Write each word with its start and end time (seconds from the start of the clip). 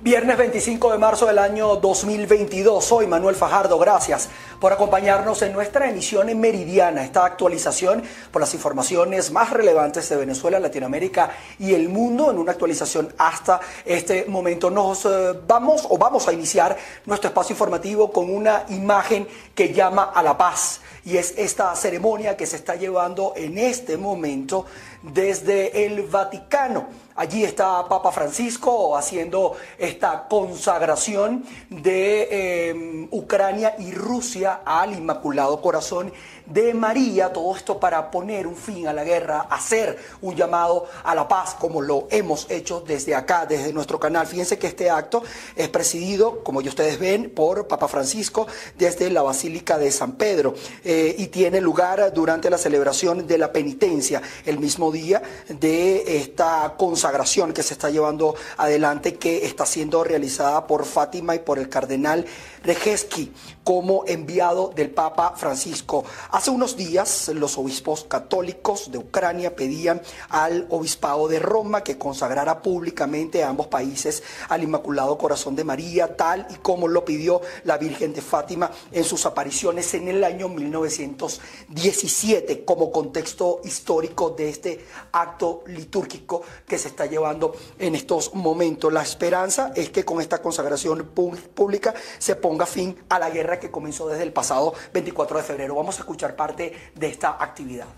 Viernes 0.00 0.38
25 0.38 0.92
de 0.92 0.98
marzo 0.98 1.26
del 1.26 1.40
año 1.40 1.74
2022. 1.74 2.84
Soy 2.84 3.08
Manuel 3.08 3.34
Fajardo. 3.34 3.80
Gracias 3.80 4.28
por 4.60 4.72
acompañarnos 4.72 5.42
en 5.42 5.52
nuestra 5.52 5.90
emisión 5.90 6.28
en 6.28 6.38
Meridiana, 6.38 7.02
esta 7.02 7.24
actualización 7.24 8.04
por 8.30 8.40
las 8.40 8.54
informaciones 8.54 9.32
más 9.32 9.50
relevantes 9.50 10.08
de 10.08 10.14
Venezuela, 10.14 10.60
Latinoamérica 10.60 11.32
y 11.58 11.74
el 11.74 11.88
mundo 11.88 12.30
en 12.30 12.38
una 12.38 12.52
actualización 12.52 13.12
hasta 13.18 13.58
este 13.84 14.26
momento. 14.26 14.70
Nos 14.70 15.04
eh, 15.04 15.32
vamos 15.48 15.84
o 15.90 15.98
vamos 15.98 16.28
a 16.28 16.32
iniciar 16.32 16.76
nuestro 17.04 17.30
espacio 17.30 17.54
informativo 17.54 18.12
con 18.12 18.32
una 18.32 18.66
imagen 18.68 19.26
que 19.52 19.74
llama 19.74 20.12
a 20.14 20.22
la 20.22 20.38
paz 20.38 20.80
y 21.04 21.16
es 21.16 21.34
esta 21.36 21.74
ceremonia 21.74 22.36
que 22.36 22.46
se 22.46 22.54
está 22.54 22.76
llevando 22.76 23.32
en 23.34 23.58
este 23.58 23.96
momento 23.96 24.64
desde 25.02 25.86
el 25.86 26.02
Vaticano. 26.02 27.07
Allí 27.18 27.42
está 27.42 27.84
Papa 27.88 28.12
Francisco 28.12 28.96
haciendo 28.96 29.56
esta 29.76 30.28
consagración 30.28 31.44
de 31.68 32.28
eh, 32.30 33.08
Ucrania 33.10 33.74
y 33.76 33.90
Rusia 33.90 34.60
al 34.64 34.92
Inmaculado 34.92 35.60
Corazón 35.60 36.12
de 36.48 36.74
María, 36.74 37.32
todo 37.32 37.54
esto 37.54 37.78
para 37.78 38.10
poner 38.10 38.46
un 38.46 38.56
fin 38.56 38.88
a 38.88 38.92
la 38.92 39.04
guerra, 39.04 39.46
hacer 39.50 39.98
un 40.22 40.34
llamado 40.34 40.86
a 41.04 41.14
la 41.14 41.28
paz, 41.28 41.54
como 41.58 41.82
lo 41.82 42.08
hemos 42.10 42.50
hecho 42.50 42.80
desde 42.86 43.14
acá, 43.14 43.46
desde 43.46 43.72
nuestro 43.72 43.98
canal. 44.00 44.26
Fíjense 44.26 44.58
que 44.58 44.68
este 44.68 44.90
acto 44.90 45.22
es 45.56 45.68
presidido, 45.68 46.42
como 46.42 46.60
ya 46.60 46.70
ustedes 46.70 46.98
ven, 46.98 47.30
por 47.30 47.68
Papa 47.68 47.88
Francisco 47.88 48.46
desde 48.76 49.10
la 49.10 49.22
Basílica 49.22 49.78
de 49.78 49.90
San 49.90 50.12
Pedro 50.12 50.54
eh, 50.84 51.14
y 51.18 51.26
tiene 51.28 51.60
lugar 51.60 52.12
durante 52.12 52.50
la 52.50 52.58
celebración 52.58 53.26
de 53.26 53.38
la 53.38 53.52
penitencia, 53.52 54.22
el 54.46 54.58
mismo 54.58 54.90
día 54.90 55.22
de 55.48 56.18
esta 56.18 56.74
consagración 56.76 57.52
que 57.52 57.62
se 57.62 57.74
está 57.74 57.90
llevando 57.90 58.34
adelante, 58.56 59.14
que 59.14 59.44
está 59.46 59.66
siendo 59.66 60.04
realizada 60.04 60.66
por 60.66 60.84
Fátima 60.84 61.34
y 61.34 61.40
por 61.40 61.58
el 61.58 61.68
cardenal 61.68 62.24
Rejeski 62.64 63.32
como 63.64 64.04
enviado 64.06 64.72
del 64.74 64.90
Papa 64.90 65.34
Francisco. 65.36 66.04
Hace 66.30 66.50
unos 66.50 66.76
días 66.76 67.28
los 67.34 67.58
obispos 67.58 68.04
católicos 68.04 68.90
de 68.90 68.96
Ucrania 68.98 69.54
pedían 69.54 70.00
al 70.30 70.66
obispado 70.70 71.28
de 71.28 71.38
Roma 71.38 71.84
que 71.84 71.98
consagrara 71.98 72.62
públicamente 72.62 73.44
a 73.44 73.50
ambos 73.50 73.66
países 73.66 74.22
al 74.48 74.62
Inmaculado 74.62 75.18
Corazón 75.18 75.54
de 75.54 75.64
María, 75.64 76.16
tal 76.16 76.46
y 76.50 76.54
como 76.54 76.88
lo 76.88 77.04
pidió 77.04 77.42
la 77.64 77.76
Virgen 77.76 78.14
de 78.14 78.22
Fátima 78.22 78.70
en 78.90 79.04
sus 79.04 79.26
apariciones 79.26 79.92
en 79.94 80.08
el 80.08 80.24
año 80.24 80.48
1917 80.48 82.64
como 82.64 82.90
contexto 82.90 83.60
histórico 83.64 84.30
de 84.30 84.48
este 84.48 84.86
acto 85.12 85.62
litúrgico 85.66 86.42
que 86.66 86.78
se 86.78 86.88
está 86.88 87.06
llevando 87.06 87.54
en 87.78 87.94
estos 87.94 88.34
momentos. 88.34 88.92
La 88.92 89.02
esperanza 89.02 89.72
es 89.74 89.90
que 89.90 90.04
con 90.04 90.20
esta 90.20 90.40
consagración 90.40 91.10
pública 91.54 91.94
se 92.18 92.36
ponga 92.48 92.64
fin 92.64 92.96
a 93.10 93.18
la 93.18 93.28
guerra 93.28 93.60
que 93.60 93.70
comenzó 93.70 94.08
desde 94.08 94.22
el 94.22 94.32
pasado 94.32 94.72
24 94.94 95.36
de 95.36 95.42
febrero. 95.42 95.74
Vamos 95.74 95.98
a 95.98 96.00
escuchar 96.00 96.34
parte 96.34 96.72
de 96.94 97.06
esta 97.06 97.36
actividad. 97.38 97.88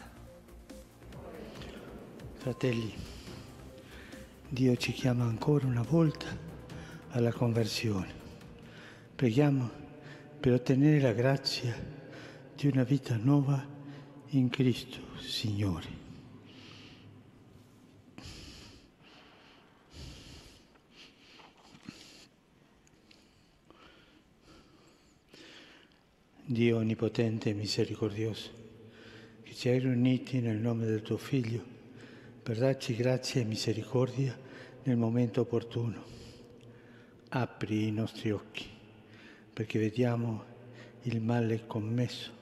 Fratelli, 2.41 2.93
Dio 4.49 4.75
ci 4.75 4.93
chiama 4.93 5.23
ancora 5.23 5.69
una 5.69 5.85
volta 5.89 6.27
alla 7.13 7.33
conversione. 7.33 8.13
Preghiamo 9.15 9.71
per 10.41 10.55
ottenere 10.55 10.99
la 10.99 11.13
grazia 11.13 11.73
di 12.57 12.67
una 12.67 12.83
vita 12.83 13.17
nuova 13.17 13.65
in 14.31 14.49
Cristo, 14.49 14.99
Signore. 15.21 16.10
Dio 26.51 26.79
onnipotente 26.79 27.51
e 27.51 27.55
misericordioso, 27.55 28.51
che 29.45 29.55
ci 29.55 29.69
hai 29.69 29.79
riuniti 29.79 30.41
nel 30.41 30.57
nome 30.57 30.85
del 30.85 31.01
tuo 31.01 31.17
Figlio 31.17 31.65
per 32.43 32.59
darci 32.59 32.97
grazia 32.97 33.41
e 33.41 33.45
misericordia 33.45 34.37
nel 34.83 34.97
momento 34.97 35.43
opportuno. 35.43 36.03
Apri 37.29 37.87
i 37.87 37.93
nostri 37.93 38.33
occhi 38.33 38.67
perché 39.53 39.79
vediamo 39.79 40.43
il 41.03 41.21
male 41.21 41.69
commesso 41.69 42.33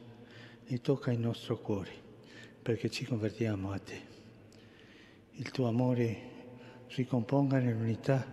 e 0.65 0.81
tocca 0.81 1.13
il 1.13 1.19
nostro 1.19 1.59
cuore 1.59 1.93
perché 2.63 2.89
ci 2.89 3.05
convertiamo 3.05 3.73
a 3.73 3.79
te. 3.79 4.01
Il 5.33 5.51
tuo 5.51 5.69
amore 5.69 6.21
ricomponga 6.95 7.59
nell'unità 7.59 8.27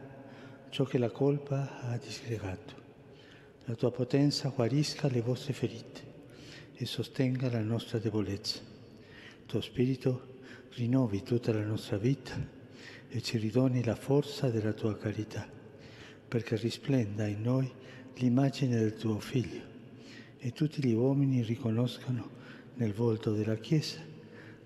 ciò 0.69 0.85
che 0.85 0.97
la 0.97 1.11
colpa 1.11 1.81
ha 1.81 1.97
disgregato 1.97 2.84
la 3.65 3.75
tua 3.75 3.91
potenza 3.91 4.49
guarisca 4.49 5.07
le 5.07 5.21
vostre 5.21 5.53
ferite 5.53 6.13
e 6.75 6.85
sostenga 6.85 7.49
la 7.49 7.61
nostra 7.61 7.97
debolezza. 7.97 8.59
Il 8.59 9.45
tuo 9.45 9.61
Spirito 9.61 10.33
rinnovi 10.71 11.23
tutta 11.23 11.51
la 11.51 11.63
nostra 11.63 11.97
vita 11.97 12.35
e 13.07 13.21
ci 13.21 13.37
ridoni 13.37 13.83
la 13.83 13.95
forza 13.95 14.49
della 14.49 14.73
tua 14.73 14.95
carità, 14.97 15.47
perché 16.27 16.57
risplenda 16.57 17.25
in 17.25 17.41
noi 17.41 17.71
l'immagine 18.15 18.77
del 18.77 18.95
tuo 18.95 19.19
Figlio 19.19 19.73
e 20.37 20.51
tutti 20.51 20.83
gli 20.83 20.93
uomini 20.93 21.41
riconoscano 21.41 22.29
nel 22.75 22.93
volto 22.93 23.33
della 23.33 23.55
Chiesa 23.55 23.99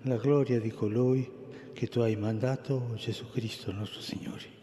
la 0.02 0.16
gloria 0.16 0.60
di 0.60 0.70
colui 0.70 1.38
che 1.72 1.86
tu 1.86 2.00
hai 2.00 2.16
mandato, 2.16 2.94
Gesù 2.96 3.30
Cristo 3.30 3.72
nostro 3.72 4.00
Signore. 4.00 4.59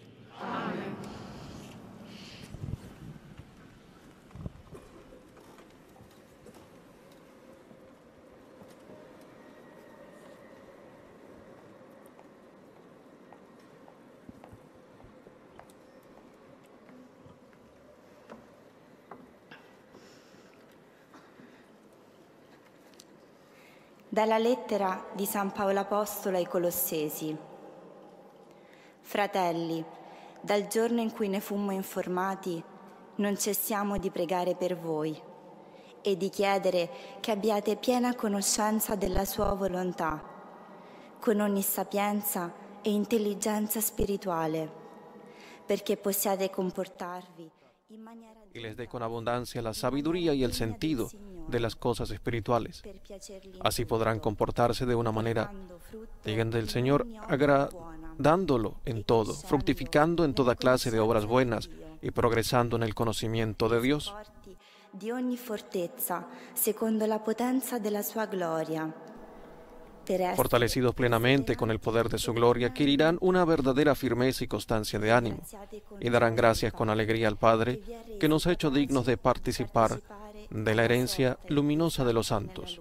Dalla 24.18 24.40
lettera 24.40 25.06
di 25.14 25.28
San 25.28 25.52
Paolo 25.52 25.82
Apostolo 25.82 26.38
ai 26.38 26.48
Colossesi. 26.48 27.38
Fratelli, 29.00 29.86
dal 30.42 30.66
giorno 30.66 31.02
in 31.02 31.14
cui 31.14 31.28
ne 31.28 31.40
fummo 31.40 31.70
informati, 31.70 32.64
non 33.18 33.38
cessiamo 33.38 34.00
di 34.00 34.10
pregare 34.10 34.56
per 34.56 34.76
voi 34.76 35.16
e 36.02 36.18
di 36.18 36.30
chiedere 36.30 36.90
che 37.20 37.30
abbiate 37.30 37.76
piena 37.76 38.16
conoscenza 38.16 38.96
della 38.96 39.24
sua 39.24 39.54
volontà, 39.54 40.20
con 41.20 41.40
ogni 41.40 41.62
sapienza 41.62 42.52
e 42.82 42.90
intelligenza 42.90 43.80
spirituale, 43.82 44.68
perché 45.64 45.96
possiate 45.96 46.50
comportarvi. 46.50 47.57
Y 48.54 48.60
les 48.60 48.76
dé 48.76 48.88
con 48.88 49.02
abundancia 49.02 49.62
la 49.62 49.74
sabiduría 49.74 50.34
y 50.34 50.44
el 50.44 50.54
sentido 50.54 51.10
de 51.48 51.60
las 51.60 51.76
cosas 51.76 52.12
espirituales. 52.12 52.84
Así 53.62 53.86
podrán 53.86 54.20
comportarse 54.20 54.86
de 54.86 54.96
una 54.96 55.12
manera, 55.12 55.54
digan 56.26 56.50
del 56.50 56.70
Señor, 56.70 57.08
agradándolo 57.28 58.82
en 58.84 59.04
todo, 59.04 59.34
fructificando 59.34 60.26
en 60.26 60.34
toda 60.34 60.56
clase 60.56 60.92
de 60.92 61.00
obras 61.00 61.26
buenas 61.26 61.70
y 62.02 62.12
progresando 62.12 62.76
en 62.76 62.84
el 62.84 62.94
conocimiento 62.94 63.70
de 63.70 63.82
Dios. 63.82 64.14
di 64.90 65.12
ogni 65.12 65.38
fortezza, 65.38 66.28
secondo 66.54 67.06
la 67.06 67.20
potenza 67.20 67.78
della 67.78 68.02
sua 68.02 68.26
gloria. 68.26 68.92
Fortalecidos 70.36 70.96
plenamente 70.96 71.56
con 71.56 71.72
el 71.72 71.80
poder 71.80 72.10
de 72.10 72.18
su 72.18 72.34
gloria, 72.34 72.68
adquirirán 72.68 73.18
una 73.22 73.44
verdadera 73.46 73.94
firmeza 73.96 74.44
y 74.44 74.48
constancia 74.48 75.00
de 75.00 75.12
ánimo, 75.12 75.40
y 76.00 76.10
darán 76.10 76.36
gracias 76.36 76.72
con 76.74 76.90
alegría 76.90 77.28
al 77.28 77.38
Padre, 77.38 77.82
que 78.20 78.30
nos 78.30 78.48
ha 78.48 78.54
hecho 78.54 78.70
dignos 78.70 79.06
de 79.06 79.18
participar 79.18 80.00
de 80.50 80.76
la 80.76 80.86
herencia 80.86 81.38
luminosa 81.50 82.06
de 82.06 82.14
los 82.14 82.28
santos. 82.28 82.80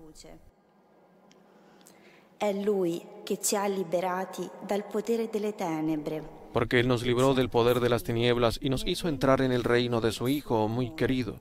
Porque 6.53 6.81
Él 6.81 6.89
nos 6.89 7.03
libró 7.03 7.35
del 7.35 7.49
poder 7.49 7.81
de 7.81 7.89
las 7.89 8.03
tinieblas 8.05 8.59
y 8.63 8.71
nos 8.71 8.87
hizo 8.87 9.09
entrar 9.09 9.41
en 9.41 9.53
el 9.53 9.65
reino 9.65 10.01
de 10.01 10.13
su 10.13 10.29
Hijo 10.29 10.69
muy 10.69 10.91
querido, 10.91 11.41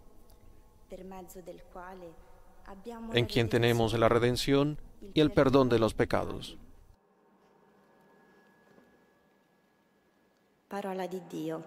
en 3.14 3.26
quien 3.26 3.50
tenemos 3.50 3.94
la 3.94 4.10
redención 4.10 4.80
y 5.14 5.22
el 5.22 5.32
perdón 5.32 5.70
de 5.70 5.80
los 5.80 5.94
pecados. 5.94 6.58
parola 10.76 11.08
di 11.08 11.22
Dio. 11.32 11.64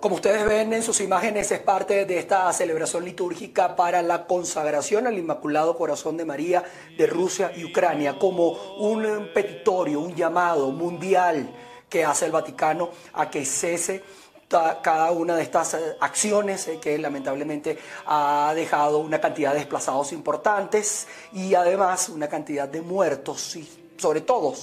Como 0.00 0.14
ustedes 0.14 0.46
ven 0.46 0.72
en 0.72 0.82
sus 0.82 1.00
imágenes, 1.02 1.50
es 1.52 1.58
parte 1.58 2.06
de 2.06 2.18
esta 2.18 2.50
celebración 2.54 3.04
litúrgica 3.04 3.76
para 3.76 4.00
la 4.00 4.26
consagración 4.26 5.06
al 5.06 5.18
Inmaculado 5.18 5.76
Corazón 5.76 6.16
de 6.16 6.24
María 6.24 6.64
de 6.96 7.06
Rusia 7.06 7.52
y 7.54 7.64
Ucrania, 7.64 8.18
como 8.18 8.52
un 8.78 9.28
petitorio, 9.34 10.00
un 10.00 10.14
llamado 10.14 10.70
mundial 10.70 11.52
que 11.88 12.04
hace 12.04 12.26
el 12.26 12.32
Vaticano 12.32 12.90
a 13.14 13.30
que 13.30 13.44
cese 13.44 14.02
cada 14.48 15.10
una 15.12 15.36
de 15.36 15.42
estas 15.42 15.74
eh, 15.74 15.96
acciones 16.00 16.68
eh, 16.68 16.78
que 16.80 16.96
lamentablemente 16.98 17.78
ha 18.06 18.52
dejado 18.54 18.98
una 18.98 19.20
cantidad 19.20 19.52
de 19.52 19.58
desplazados 19.58 20.12
importantes 20.12 21.06
y 21.34 21.54
además 21.54 22.08
una 22.08 22.28
cantidad 22.28 22.66
de 22.66 22.80
muertos 22.80 23.56
y 23.56 23.68
sobre 23.98 24.22
todo 24.22 24.54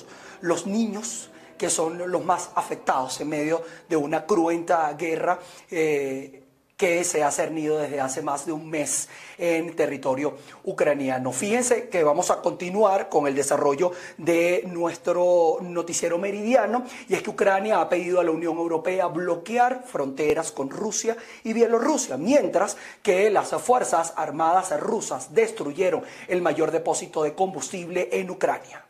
los 0.42 0.66
niños 0.66 1.30
que 1.58 1.70
son 1.70 2.12
los 2.12 2.26
más 2.26 2.50
afectados 2.56 3.22
en 3.22 3.30
medio 3.30 3.62
de 3.88 3.96
una 3.96 4.26
cruenta 4.26 4.92
guerra 4.94 5.40
eh, 5.70 6.45
que 6.78 7.04
se 7.04 7.24
ha 7.24 7.32
cernido 7.32 7.78
desde 7.78 8.02
hace 8.02 8.22
más 8.22 8.46
de 8.46 8.52
un 8.52 8.70
mes 8.70 9.08
en 9.38 9.76
territorio 9.76 10.38
ucraniano. 10.64 11.32
Fíjense 11.32 11.90
que 11.90 12.04
vamos 12.04 12.32
a 12.32 12.42
continuar 12.42 13.10
con 13.10 13.28
el 13.28 13.36
desarrollo 13.36 13.92
de 14.18 14.64
nuestro 14.68 15.58
noticiero 15.62 16.18
meridiano 16.18 16.86
y 17.08 17.14
es 17.14 17.22
que 17.22 17.30
Ucrania 17.30 17.80
ha 17.80 17.90
pedido 17.90 18.20
a 18.20 18.24
la 18.24 18.32
Unión 18.32 18.58
Europea 18.58 19.08
bloquear 19.08 19.84
fronteras 19.86 20.52
con 20.52 20.70
Rusia 20.70 21.16
y 21.44 21.54
Bielorrusia, 21.54 22.18
mientras 22.18 22.78
que 23.02 23.30
las 23.30 23.50
Fuerzas 23.62 24.14
Armadas 24.16 24.78
rusas 24.80 25.34
destruyeron 25.34 26.04
el 26.28 26.42
mayor 26.42 26.72
depósito 26.72 27.24
de 27.24 27.34
combustible 27.34 28.10
en 28.12 28.30
Ucrania. 28.30 28.85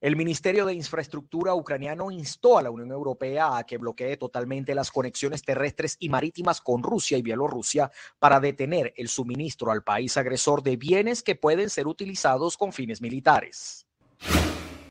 El 0.00 0.16
Ministerio 0.16 0.64
de 0.64 0.72
Infraestructura 0.72 1.54
ucraniano 1.54 2.10
instó 2.10 2.56
a 2.56 2.62
la 2.62 2.70
Unión 2.70 2.90
Europea 2.90 3.58
a 3.58 3.64
que 3.64 3.76
bloquee 3.76 4.16
totalmente 4.16 4.74
las 4.74 4.90
conexiones 4.90 5.42
terrestres 5.42 5.98
y 6.00 6.08
marítimas 6.08 6.62
con 6.62 6.82
Rusia 6.82 7.18
y 7.18 7.22
Bielorrusia 7.22 7.90
para 8.18 8.40
detener 8.40 8.94
el 8.96 9.08
suministro 9.08 9.70
al 9.70 9.82
país 9.82 10.16
agresor 10.16 10.62
de 10.62 10.78
bienes 10.78 11.22
que 11.22 11.34
pueden 11.34 11.68
ser 11.68 11.86
utilizados 11.86 12.56
con 12.56 12.72
fines 12.72 13.02
militares. 13.02 13.86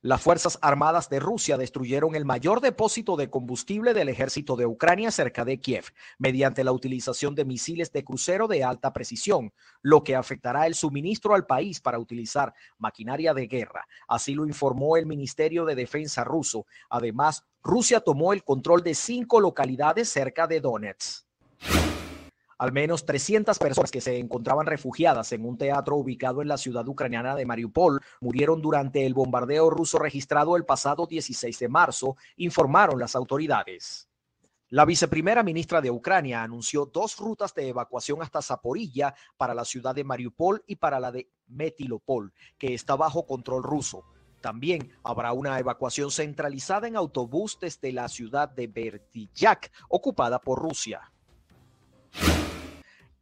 Las 0.02 0.22
Fuerzas 0.22 0.58
Armadas 0.62 1.10
de 1.10 1.20
Rusia 1.20 1.58
destruyeron 1.58 2.16
el 2.16 2.24
mayor 2.24 2.62
depósito 2.62 3.18
de 3.18 3.30
combustible 3.30 3.94
del 3.94 4.08
ejército 4.08 4.56
de 4.56 4.66
Ucrania 4.66 5.12
cerca 5.12 5.44
de 5.44 5.60
Kiev, 5.60 5.88
mediante 6.18 6.64
la 6.64 6.72
utilización 6.72 7.36
de 7.36 7.44
misiles 7.44 7.92
de 7.92 8.06
crucero 8.06 8.48
de 8.48 8.64
alta 8.64 8.94
precisión, 8.94 9.52
lo 9.82 10.02
que 10.06 10.16
afectará 10.16 10.68
el 10.68 10.76
suministro 10.76 11.36
al 11.36 11.46
país 11.46 11.82
para 11.82 12.00
utilizar 12.00 12.54
maquinaria 12.78 13.34
de 13.34 13.48
guerra. 13.48 13.86
Así 14.08 14.36
lo 14.36 14.46
informó 14.46 14.96
el 14.96 15.06
Ministerio 15.06 15.66
de 15.66 15.76
Defensa 15.76 16.24
ruso. 16.24 16.66
Además, 16.90 17.44
Rusia 17.62 18.00
tomó 18.00 18.32
el 18.32 18.46
control 18.46 18.84
de 18.84 18.96
cinco 18.96 19.42
localidades 19.42 20.08
cerca 20.08 20.48
de 20.48 20.62
Donetsk. 20.62 21.26
Al 22.60 22.74
menos 22.74 23.06
300 23.06 23.58
personas 23.58 23.90
que 23.90 24.02
se 24.02 24.18
encontraban 24.18 24.66
refugiadas 24.66 25.32
en 25.32 25.46
un 25.46 25.58
teatro 25.58 25.96
ubicado 25.96 26.42
en 26.42 26.50
la 26.50 26.58
ciudad 26.58 26.86
ucraniana 26.90 27.34
de 27.34 27.46
Mariupol 27.46 28.02
murieron 28.20 28.62
durante 28.62 29.06
el 29.06 29.14
bombardeo 29.14 29.70
ruso 29.70 29.98
registrado 29.98 30.58
el 30.58 30.66
pasado 30.66 31.08
16 31.08 31.58
de 31.58 31.70
marzo, 31.70 32.18
informaron 32.36 33.00
las 33.00 33.16
autoridades. 33.16 34.10
La 34.68 34.84
viceprimera 34.84 35.42
ministra 35.42 35.80
de 35.80 35.90
Ucrania 35.90 36.44
anunció 36.44 36.86
dos 36.86 37.18
rutas 37.18 37.56
de 37.56 37.70
evacuación 37.70 38.22
hasta 38.22 38.42
Zaporilla 38.42 39.16
para 39.38 39.54
la 39.54 39.64
ciudad 39.64 39.96
de 39.96 40.04
Mariupol 40.04 40.62
y 40.68 40.76
para 40.76 41.00
la 41.00 41.14
de 41.14 41.30
Metilopol, 41.48 42.34
que 42.58 42.74
está 42.74 42.98
bajo 42.98 43.26
control 43.26 43.64
ruso. 43.64 44.04
También 44.42 44.92
habrá 45.02 45.32
una 45.32 45.58
evacuación 45.60 46.12
centralizada 46.12 46.90
en 46.90 46.98
autobús 46.98 47.58
desde 47.62 47.94
la 47.94 48.10
ciudad 48.10 48.50
de 48.50 48.68
Berdiyak, 48.68 49.72
ocupada 49.88 50.42
por 50.42 50.60
Rusia. 50.60 51.10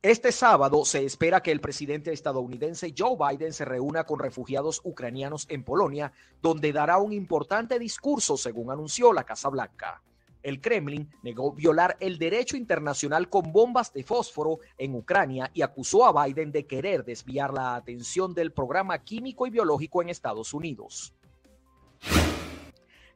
Este 0.07 0.31
sábado 0.31 0.85
se 0.85 1.03
espera 1.03 1.43
que 1.43 1.51
el 1.51 1.59
presidente 1.59 2.13
estadounidense 2.13 2.93
Joe 2.97 3.17
Biden 3.19 3.51
se 3.51 3.65
reúna 3.65 4.05
con 4.05 4.19
refugiados 4.19 4.79
ucranianos 4.85 5.45
en 5.49 5.65
Polonia, 5.65 6.13
donde 6.41 6.71
dará 6.71 6.97
un 6.97 7.11
importante 7.11 7.77
discurso, 7.77 8.37
según 8.37 8.71
anunció 8.71 9.11
la 9.11 9.25
Casa 9.25 9.49
Blanca. 9.49 10.01
El 10.43 10.61
Kremlin 10.61 11.09
negó 11.23 11.51
violar 11.51 11.97
el 11.99 12.17
derecho 12.19 12.55
internacional 12.55 13.27
con 13.27 13.51
bombas 13.51 13.91
de 13.91 14.05
fósforo 14.05 14.59
en 14.77 14.95
Ucrania 14.95 15.51
y 15.53 15.61
acusó 15.61 16.05
a 16.05 16.25
Biden 16.25 16.53
de 16.53 16.65
querer 16.65 17.03
desviar 17.03 17.53
la 17.53 17.75
atención 17.75 18.33
del 18.33 18.53
programa 18.53 18.99
químico 18.99 19.45
y 19.45 19.49
biológico 19.49 20.01
en 20.01 20.07
Estados 20.07 20.53
Unidos. 20.53 21.13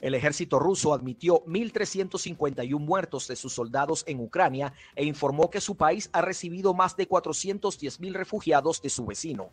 El 0.01 0.15
ejército 0.15 0.59
ruso 0.59 0.94
admitió 0.94 1.45
1.351 1.45 2.80
muertos 2.80 3.27
de 3.27 3.36
sus 3.36 3.53
soldados 3.53 4.03
en 4.07 4.19
Ucrania 4.19 4.74
e 4.95 5.06
informó 5.06 5.50
que 5.50 5.62
su 5.62 5.77
país 5.77 6.09
ha 6.12 6.21
recibido 6.21 6.74
más 6.74 6.98
de 6.98 7.07
410.000 7.07 8.13
refugiados 8.13 8.81
de 8.81 8.89
su 8.89 9.06
vecino. 9.06 9.51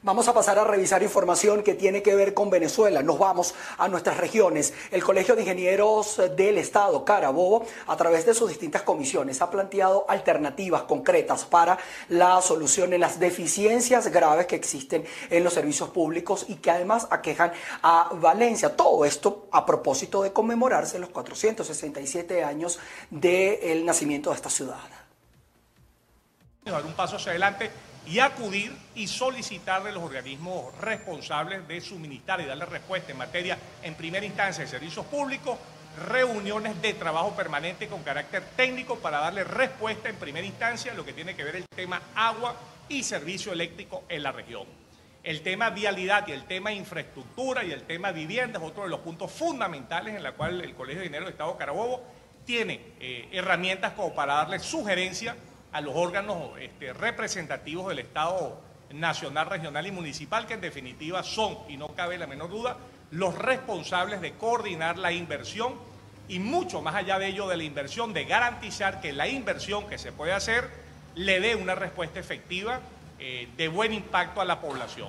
Vamos 0.00 0.28
a 0.28 0.32
pasar 0.32 0.56
a 0.60 0.64
revisar 0.64 1.02
información 1.02 1.64
que 1.64 1.74
tiene 1.74 2.04
que 2.04 2.14
ver 2.14 2.32
con 2.32 2.50
Venezuela. 2.50 3.02
Nos 3.02 3.18
vamos 3.18 3.56
a 3.78 3.88
nuestras 3.88 4.16
regiones. 4.16 4.72
El 4.92 5.02
Colegio 5.02 5.34
de 5.34 5.42
Ingenieros 5.42 6.20
del 6.36 6.58
Estado, 6.58 7.04
Carabobo, 7.04 7.66
a 7.88 7.96
través 7.96 8.24
de 8.24 8.32
sus 8.32 8.48
distintas 8.48 8.82
comisiones, 8.82 9.42
ha 9.42 9.50
planteado 9.50 10.06
alternativas 10.08 10.82
concretas 10.82 11.44
para 11.44 11.78
la 12.10 12.40
solución 12.42 12.90
de 12.90 12.98
las 12.98 13.18
deficiencias 13.18 14.06
graves 14.06 14.46
que 14.46 14.54
existen 14.54 15.04
en 15.30 15.42
los 15.42 15.54
servicios 15.54 15.90
públicos 15.90 16.46
y 16.46 16.54
que 16.56 16.70
además 16.70 17.08
aquejan 17.10 17.50
a 17.82 18.10
Valencia. 18.12 18.76
Todo 18.76 19.04
esto 19.04 19.48
a 19.50 19.66
propósito 19.66 20.22
de 20.22 20.32
conmemorarse 20.32 21.00
los 21.00 21.08
467 21.08 22.44
años 22.44 22.78
del 23.10 23.84
nacimiento 23.84 24.30
de 24.30 24.36
esta 24.36 24.48
ciudad. 24.48 24.78
Dar 26.64 26.86
un 26.86 26.92
paso 26.92 27.16
hacia 27.16 27.30
adelante 27.30 27.87
y 28.06 28.20
acudir 28.20 28.74
y 28.94 29.06
solicitarle 29.06 29.90
a 29.90 29.92
los 29.92 30.02
organismos 30.02 30.76
responsables 30.78 31.66
de 31.68 31.80
suministrar 31.80 32.40
y 32.40 32.46
darle 32.46 32.64
respuesta 32.66 33.12
en 33.12 33.18
materia, 33.18 33.58
en 33.82 33.94
primera 33.94 34.24
instancia, 34.24 34.64
de 34.64 34.70
servicios 34.70 35.04
públicos, 35.06 35.58
reuniones 36.08 36.80
de 36.80 36.94
trabajo 36.94 37.34
permanente 37.34 37.88
con 37.88 38.02
carácter 38.02 38.42
técnico 38.56 38.98
para 38.98 39.18
darle 39.18 39.44
respuesta 39.44 40.08
en 40.08 40.16
primera 40.16 40.46
instancia 40.46 40.92
a 40.92 40.94
lo 40.94 41.04
que 41.04 41.12
tiene 41.12 41.34
que 41.34 41.44
ver 41.44 41.56
el 41.56 41.66
tema 41.68 42.00
agua 42.14 42.56
y 42.88 43.02
servicio 43.02 43.52
eléctrico 43.52 44.04
en 44.08 44.22
la 44.22 44.32
región. 44.32 44.64
El 45.22 45.42
tema 45.42 45.70
vialidad 45.70 46.26
y 46.28 46.32
el 46.32 46.44
tema 46.44 46.72
infraestructura 46.72 47.64
y 47.64 47.72
el 47.72 47.82
tema 47.82 48.12
vivienda 48.12 48.58
es 48.58 48.64
otro 48.64 48.84
de 48.84 48.88
los 48.88 49.00
puntos 49.00 49.30
fundamentales 49.30 50.14
en 50.14 50.22
la 50.22 50.32
cual 50.32 50.60
el 50.60 50.74
Colegio 50.74 51.00
de 51.00 51.08
Dinero 51.08 51.24
de 51.26 51.32
Estado 51.32 51.56
Carabobo 51.56 52.02
tiene 52.46 52.80
eh, 53.00 53.28
herramientas 53.32 53.92
como 53.92 54.14
para 54.14 54.34
darle 54.34 54.58
sugerencia 54.58 55.36
a 55.72 55.80
los 55.80 55.94
órganos 55.94 56.58
este, 56.60 56.92
representativos 56.92 57.88
del 57.88 58.00
Estado 58.00 58.60
nacional, 58.92 59.46
regional 59.46 59.86
y 59.86 59.92
municipal, 59.92 60.46
que 60.46 60.54
en 60.54 60.60
definitiva 60.60 61.22
son, 61.22 61.58
y 61.68 61.76
no 61.76 61.88
cabe 61.88 62.18
la 62.18 62.26
menor 62.26 62.50
duda, 62.50 62.76
los 63.10 63.36
responsables 63.36 64.20
de 64.20 64.32
coordinar 64.34 64.98
la 64.98 65.12
inversión 65.12 65.74
y 66.28 66.38
mucho 66.38 66.82
más 66.82 66.94
allá 66.94 67.18
de 67.18 67.28
ello 67.28 67.48
de 67.48 67.56
la 67.56 67.64
inversión, 67.64 68.12
de 68.12 68.24
garantizar 68.24 69.00
que 69.00 69.12
la 69.12 69.28
inversión 69.28 69.86
que 69.88 69.98
se 69.98 70.12
puede 70.12 70.32
hacer 70.32 70.68
le 71.14 71.40
dé 71.40 71.54
una 71.54 71.74
respuesta 71.74 72.20
efectiva 72.20 72.80
eh, 73.18 73.48
de 73.56 73.68
buen 73.68 73.92
impacto 73.92 74.40
a 74.40 74.44
la 74.44 74.60
población. 74.60 75.08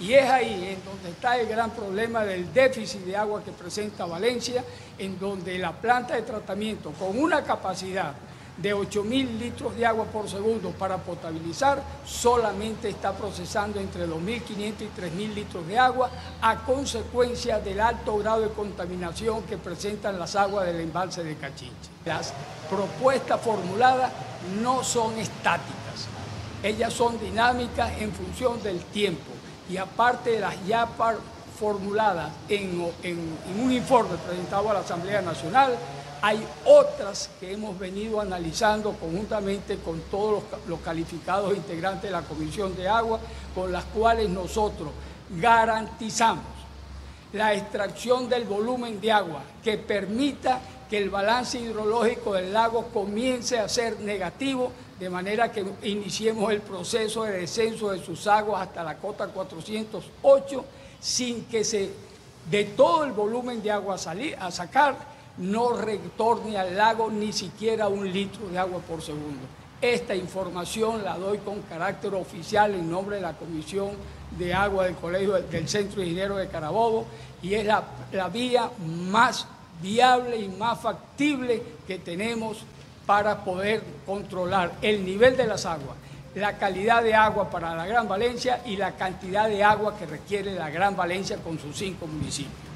Y 0.00 0.12
es 0.12 0.30
ahí 0.30 0.76
en 0.76 0.84
donde 0.84 1.10
está 1.10 1.38
el 1.38 1.48
gran 1.48 1.72
problema 1.72 2.24
del 2.24 2.52
déficit 2.52 3.00
de 3.00 3.16
agua 3.16 3.42
que 3.42 3.50
presenta 3.50 4.04
Valencia, 4.04 4.64
en 4.96 5.18
donde 5.18 5.58
la 5.58 5.72
planta 5.72 6.14
de 6.14 6.22
tratamiento 6.22 6.92
con 6.92 7.18
una 7.18 7.42
capacidad 7.42 8.14
de 8.58 8.74
8.000 8.74 9.38
litros 9.38 9.76
de 9.76 9.86
agua 9.86 10.04
por 10.06 10.28
segundo 10.28 10.70
para 10.70 10.98
potabilizar, 10.98 11.82
solamente 12.04 12.88
está 12.88 13.12
procesando 13.12 13.78
entre 13.78 14.06
2.500 14.06 14.42
y 14.80 15.00
3.000 15.00 15.34
litros 15.34 15.66
de 15.66 15.78
agua 15.78 16.10
a 16.42 16.56
consecuencia 16.64 17.60
del 17.60 17.80
alto 17.80 18.18
grado 18.18 18.42
de 18.42 18.48
contaminación 18.48 19.44
que 19.44 19.56
presentan 19.56 20.18
las 20.18 20.34
aguas 20.34 20.66
del 20.66 20.80
embalse 20.80 21.22
de 21.22 21.36
Cachinche. 21.36 21.90
Las 22.04 22.32
propuestas 22.68 23.40
formuladas 23.40 24.12
no 24.60 24.82
son 24.82 25.16
estáticas, 25.18 26.08
ellas 26.62 26.92
son 26.92 27.18
dinámicas 27.20 27.92
en 28.00 28.12
función 28.12 28.60
del 28.62 28.80
tiempo 28.86 29.30
y 29.70 29.76
aparte 29.76 30.30
de 30.30 30.40
las 30.40 30.66
ya 30.66 30.88
formuladas 31.58 32.30
en, 32.48 32.90
en 33.02 33.38
un 33.60 33.72
informe 33.72 34.16
presentado 34.16 34.70
a 34.70 34.74
la 34.74 34.80
Asamblea 34.80 35.22
Nacional, 35.22 35.76
hay 36.22 36.44
otras 36.64 37.30
que 37.38 37.52
hemos 37.52 37.78
venido 37.78 38.20
analizando 38.20 38.92
conjuntamente 38.92 39.76
con 39.78 40.00
todos 40.10 40.42
los, 40.66 40.80
calificados 40.80 41.56
integrantes 41.56 42.04
de 42.04 42.10
la 42.10 42.22
Comisión 42.22 42.74
de 42.76 42.88
Agua, 42.88 43.20
con 43.54 43.72
las 43.72 43.84
cuales 43.84 44.28
nosotros 44.28 44.90
garantizamos 45.30 46.44
la 47.32 47.54
extracción 47.54 48.28
del 48.28 48.44
volumen 48.44 49.00
de 49.00 49.12
agua 49.12 49.42
que 49.62 49.76
permita 49.76 50.60
que 50.88 50.96
el 50.96 51.10
balance 51.10 51.58
hidrológico 51.58 52.32
del 52.32 52.52
lago 52.52 52.86
comience 52.86 53.58
a 53.58 53.68
ser 53.68 54.00
negativo 54.00 54.72
de 54.98 55.10
manera 55.10 55.52
que 55.52 55.64
iniciemos 55.82 56.50
el 56.50 56.62
proceso 56.62 57.24
de 57.24 57.40
descenso 57.40 57.90
de 57.90 58.02
sus 58.02 58.26
aguas 58.26 58.62
hasta 58.62 58.82
la 58.82 58.96
cota 58.96 59.28
408 59.28 60.64
sin 60.98 61.44
que 61.44 61.62
se 61.62 61.90
de 62.50 62.64
todo 62.64 63.04
el 63.04 63.12
volumen 63.12 63.62
de 63.62 63.70
agua 63.70 63.96
a, 63.96 63.98
salir, 63.98 64.34
a 64.40 64.50
sacar 64.50 65.17
no 65.38 65.72
retorne 65.72 66.58
al 66.58 66.76
lago 66.76 67.10
ni 67.10 67.32
siquiera 67.32 67.88
un 67.88 68.10
litro 68.12 68.48
de 68.48 68.58
agua 68.58 68.80
por 68.80 69.02
segundo. 69.02 69.46
Esta 69.80 70.14
información 70.14 71.04
la 71.04 71.16
doy 71.16 71.38
con 71.38 71.62
carácter 71.62 72.14
oficial 72.14 72.74
en 72.74 72.90
nombre 72.90 73.16
de 73.16 73.22
la 73.22 73.34
Comisión 73.34 73.90
de 74.36 74.52
Agua 74.52 74.84
del 74.84 74.96
Colegio 74.96 75.34
del 75.34 75.68
Centro 75.68 76.02
Dinero 76.02 76.36
de 76.36 76.48
Carabobo 76.48 77.06
y 77.42 77.54
es 77.54 77.64
la, 77.64 77.84
la 78.12 78.28
vía 78.28 78.70
más 78.86 79.46
viable 79.80 80.36
y 80.36 80.48
más 80.48 80.80
factible 80.80 81.62
que 81.86 81.98
tenemos 81.98 82.58
para 83.06 83.44
poder 83.44 83.82
controlar 84.04 84.72
el 84.82 85.04
nivel 85.04 85.36
de 85.36 85.46
las 85.46 85.64
aguas, 85.64 85.96
la 86.34 86.58
calidad 86.58 87.02
de 87.02 87.14
agua 87.14 87.48
para 87.48 87.74
la 87.74 87.86
Gran 87.86 88.08
Valencia 88.08 88.60
y 88.66 88.76
la 88.76 88.96
cantidad 88.96 89.48
de 89.48 89.62
agua 89.62 89.96
que 89.96 90.06
requiere 90.06 90.54
la 90.54 90.70
Gran 90.70 90.96
Valencia 90.96 91.38
con 91.38 91.58
sus 91.58 91.76
cinco 91.76 92.06
municipios. 92.06 92.67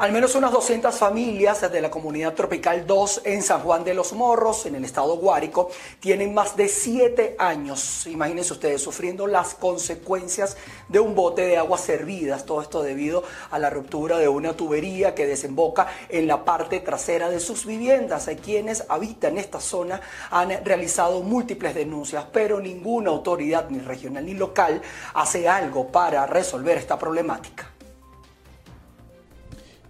Al 0.00 0.12
menos 0.12 0.34
unas 0.34 0.50
200 0.52 0.94
familias 0.96 1.70
de 1.70 1.82
la 1.82 1.90
comunidad 1.90 2.32
tropical 2.32 2.86
2 2.86 3.20
en 3.26 3.42
San 3.42 3.60
Juan 3.60 3.84
de 3.84 3.92
los 3.92 4.14
Morros, 4.14 4.64
en 4.64 4.74
el 4.74 4.86
estado 4.86 5.18
Guárico, 5.18 5.68
tienen 6.00 6.32
más 6.32 6.56
de 6.56 6.68
7 6.68 7.36
años, 7.38 8.06
imagínense 8.06 8.54
ustedes, 8.54 8.80
sufriendo 8.80 9.26
las 9.26 9.52
consecuencias 9.52 10.56
de 10.88 11.00
un 11.00 11.14
bote 11.14 11.42
de 11.42 11.58
aguas 11.58 11.82
servidas. 11.82 12.46
Todo 12.46 12.62
esto 12.62 12.82
debido 12.82 13.24
a 13.50 13.58
la 13.58 13.68
ruptura 13.68 14.16
de 14.16 14.26
una 14.26 14.54
tubería 14.54 15.14
que 15.14 15.26
desemboca 15.26 15.88
en 16.08 16.26
la 16.26 16.46
parte 16.46 16.80
trasera 16.80 17.28
de 17.28 17.38
sus 17.38 17.66
viviendas. 17.66 18.26
Hay 18.26 18.36
quienes 18.36 18.86
habitan 18.88 19.36
esta 19.36 19.60
zona 19.60 20.00
han 20.30 20.64
realizado 20.64 21.20
múltiples 21.20 21.74
denuncias, 21.74 22.24
pero 22.32 22.58
ninguna 22.58 23.10
autoridad, 23.10 23.68
ni 23.68 23.80
regional 23.80 24.24
ni 24.24 24.32
local, 24.32 24.80
hace 25.12 25.46
algo 25.46 25.88
para 25.88 26.24
resolver 26.24 26.78
esta 26.78 26.98
problemática. 26.98 27.70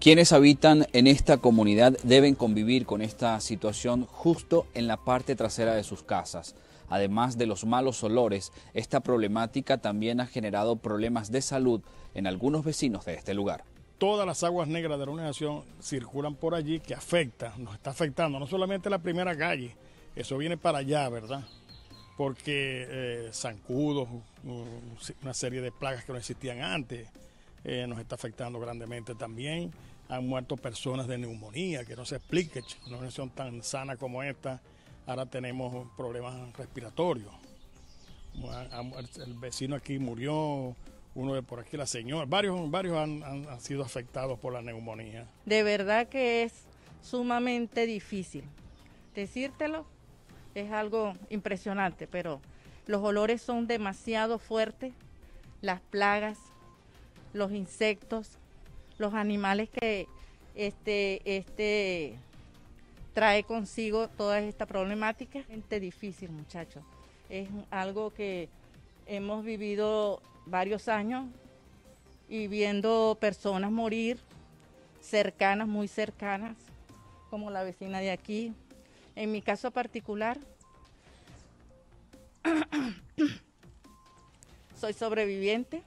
Quienes 0.00 0.32
habitan 0.32 0.86
en 0.94 1.06
esta 1.06 1.36
comunidad 1.36 1.94
deben 2.04 2.34
convivir 2.34 2.86
con 2.86 3.02
esta 3.02 3.38
situación 3.38 4.06
justo 4.06 4.66
en 4.72 4.86
la 4.86 4.96
parte 4.96 5.36
trasera 5.36 5.74
de 5.74 5.84
sus 5.84 6.02
casas. 6.02 6.54
Además 6.88 7.36
de 7.36 7.44
los 7.44 7.66
malos 7.66 8.02
olores, 8.02 8.50
esta 8.72 9.00
problemática 9.00 9.76
también 9.76 10.20
ha 10.20 10.26
generado 10.26 10.76
problemas 10.76 11.30
de 11.30 11.42
salud 11.42 11.82
en 12.14 12.26
algunos 12.26 12.64
vecinos 12.64 13.04
de 13.04 13.12
este 13.12 13.34
lugar. 13.34 13.62
Todas 13.98 14.26
las 14.26 14.42
aguas 14.42 14.68
negras 14.68 14.98
de 14.98 15.04
la 15.04 15.12
organización 15.12 15.64
circulan 15.82 16.34
por 16.34 16.54
allí 16.54 16.80
que 16.80 16.94
afecta, 16.94 17.52
nos 17.58 17.74
está 17.74 17.90
afectando 17.90 18.38
no 18.38 18.46
solamente 18.46 18.88
la 18.88 19.00
primera 19.00 19.36
calle, 19.36 19.76
eso 20.16 20.38
viene 20.38 20.56
para 20.56 20.78
allá, 20.78 21.10
¿verdad? 21.10 21.44
Porque 22.16 22.86
eh, 22.88 23.30
zancudos, 23.34 24.08
una 25.22 25.34
serie 25.34 25.60
de 25.60 25.70
plagas 25.72 26.06
que 26.06 26.12
no 26.12 26.18
existían 26.18 26.62
antes, 26.62 27.06
eh, 27.64 27.86
nos 27.86 27.98
está 27.98 28.14
afectando 28.14 28.58
grandemente 28.58 29.14
también 29.14 29.72
han 30.10 30.26
muerto 30.26 30.56
personas 30.56 31.06
de 31.06 31.18
neumonía, 31.18 31.84
que 31.84 31.94
no 31.94 32.04
se 32.04 32.16
explique, 32.16 32.62
una 32.86 32.96
organización 32.96 33.30
tan 33.30 33.62
sana 33.62 33.96
como 33.96 34.22
esta, 34.22 34.60
ahora 35.06 35.26
tenemos 35.26 35.86
problemas 35.96 36.52
respiratorios. 36.56 37.32
El 39.24 39.34
vecino 39.34 39.76
aquí 39.76 39.98
murió, 39.98 40.74
uno 41.14 41.34
de 41.34 41.42
por 41.42 41.60
aquí, 41.60 41.76
la 41.76 41.86
señora, 41.86 42.26
varios, 42.26 42.70
varios 42.70 42.96
han, 42.98 43.22
han 43.22 43.60
sido 43.60 43.84
afectados 43.84 44.38
por 44.40 44.52
la 44.52 44.62
neumonía. 44.62 45.28
De 45.46 45.62
verdad 45.62 46.08
que 46.08 46.42
es 46.42 46.64
sumamente 47.02 47.86
difícil. 47.86 48.44
Decírtelo 49.14 49.86
es 50.56 50.72
algo 50.72 51.14
impresionante, 51.28 52.08
pero 52.08 52.40
los 52.86 53.02
olores 53.02 53.42
son 53.42 53.68
demasiado 53.68 54.40
fuertes, 54.40 54.92
las 55.60 55.80
plagas, 55.80 56.38
los 57.32 57.52
insectos, 57.52 58.38
los 58.98 59.14
animales 59.14 59.68
que 59.70 60.06
este, 60.54 61.22
este 61.24 62.16
trae 63.14 63.44
consigo 63.44 64.08
toda 64.08 64.40
esta 64.40 64.66
problemática. 64.66 65.44
Es 65.48 65.80
difícil, 65.80 66.30
muchachos. 66.30 66.82
Es 67.28 67.48
algo 67.70 68.12
que 68.12 68.48
hemos 69.06 69.44
vivido 69.44 70.20
varios 70.46 70.88
años 70.88 71.26
y 72.28 72.46
viendo 72.46 73.16
personas 73.20 73.70
morir 73.70 74.18
cercanas, 75.00 75.66
muy 75.66 75.88
cercanas, 75.88 76.56
como 77.30 77.50
la 77.50 77.62
vecina 77.62 78.00
de 78.00 78.10
aquí. 78.10 78.52
En 79.16 79.32
mi 79.32 79.42
caso 79.42 79.70
particular, 79.70 80.38
soy 84.80 84.92
sobreviviente 84.92 85.82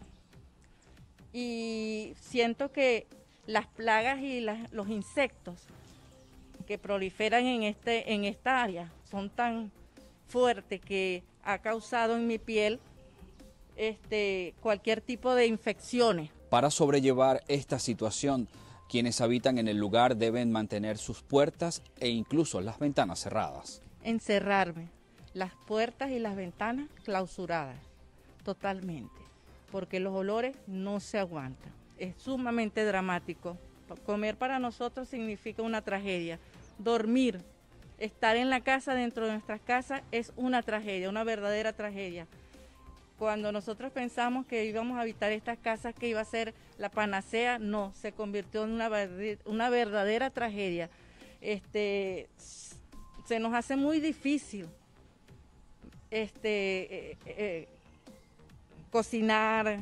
y 1.33 2.13
siento 2.21 2.71
que 2.71 3.07
las 3.47 3.67
plagas 3.67 4.21
y 4.21 4.39
los 4.71 4.87
insectos 4.87 5.59
que 6.67 6.77
proliferan 6.77 7.45
en, 7.45 7.63
este, 7.63 8.13
en 8.13 8.23
esta 8.23 8.63
área 8.63 8.91
son 9.09 9.29
tan 9.29 9.71
fuertes 10.27 10.79
que 10.79 11.23
ha 11.43 11.57
causado 11.57 12.15
en 12.15 12.27
mi 12.27 12.37
piel 12.37 12.79
este, 13.75 14.53
cualquier 14.61 15.01
tipo 15.01 15.35
de 15.35 15.47
infecciones. 15.47 16.29
Para 16.49 16.69
sobrellevar 16.69 17.43
esta 17.47 17.79
situación, 17.79 18.47
quienes 18.87 19.19
habitan 19.19 19.57
en 19.57 19.67
el 19.67 19.77
lugar 19.77 20.15
deben 20.15 20.51
mantener 20.51 20.99
sus 20.99 21.23
puertas 21.23 21.81
e 21.99 22.09
incluso 22.09 22.61
las 22.61 22.79
ventanas 22.79 23.19
cerradas. 23.19 23.81
Encerrarme, 24.03 24.89
las 25.33 25.53
puertas 25.65 26.11
y 26.11 26.19
las 26.19 26.35
ventanas 26.35 26.87
clausuradas, 27.03 27.79
totalmente 28.43 29.22
porque 29.73 29.99
los 29.99 30.13
olores 30.13 30.55
no 30.67 30.99
se 30.99 31.17
aguantan. 31.17 31.73
Es 31.97 32.13
sumamente 32.21 32.85
dramático. 32.85 33.57
Comer 34.05 34.37
para 34.37 34.59
nosotros 34.59 35.09
significa 35.09 35.63
una 35.63 35.81
tragedia. 35.81 36.37
Dormir, 36.77 37.41
estar 37.97 38.37
en 38.37 38.51
la 38.51 38.61
casa, 38.61 38.93
dentro 38.93 39.25
de 39.25 39.31
nuestras 39.31 39.61
casas, 39.61 40.03
es 40.11 40.31
una 40.35 40.61
tragedia, 40.61 41.09
una 41.09 41.23
verdadera 41.23 41.73
tragedia. 41.73 42.27
Cuando 43.17 43.51
nosotros 43.51 43.91
pensamos 43.91 44.45
que 44.45 44.63
íbamos 44.63 44.95
a 44.99 45.01
habitar 45.01 45.31
estas 45.31 45.57
casas, 45.57 45.95
que 45.95 46.07
iba 46.07 46.21
a 46.21 46.25
ser 46.25 46.53
la 46.77 46.89
panacea, 46.89 47.57
no, 47.57 47.93
se 47.95 48.11
convirtió 48.11 48.65
en 48.65 48.73
una, 48.73 49.69
verdadera 49.69 50.29
tragedia. 50.29 50.91
Este, 51.41 52.29
se 53.25 53.39
nos 53.39 53.55
hace 53.55 53.75
muy 53.75 53.99
difícil 53.99 54.67
este, 56.11 57.09
eh, 57.09 57.17
eh, 57.25 57.67
cocinar, 58.93 59.79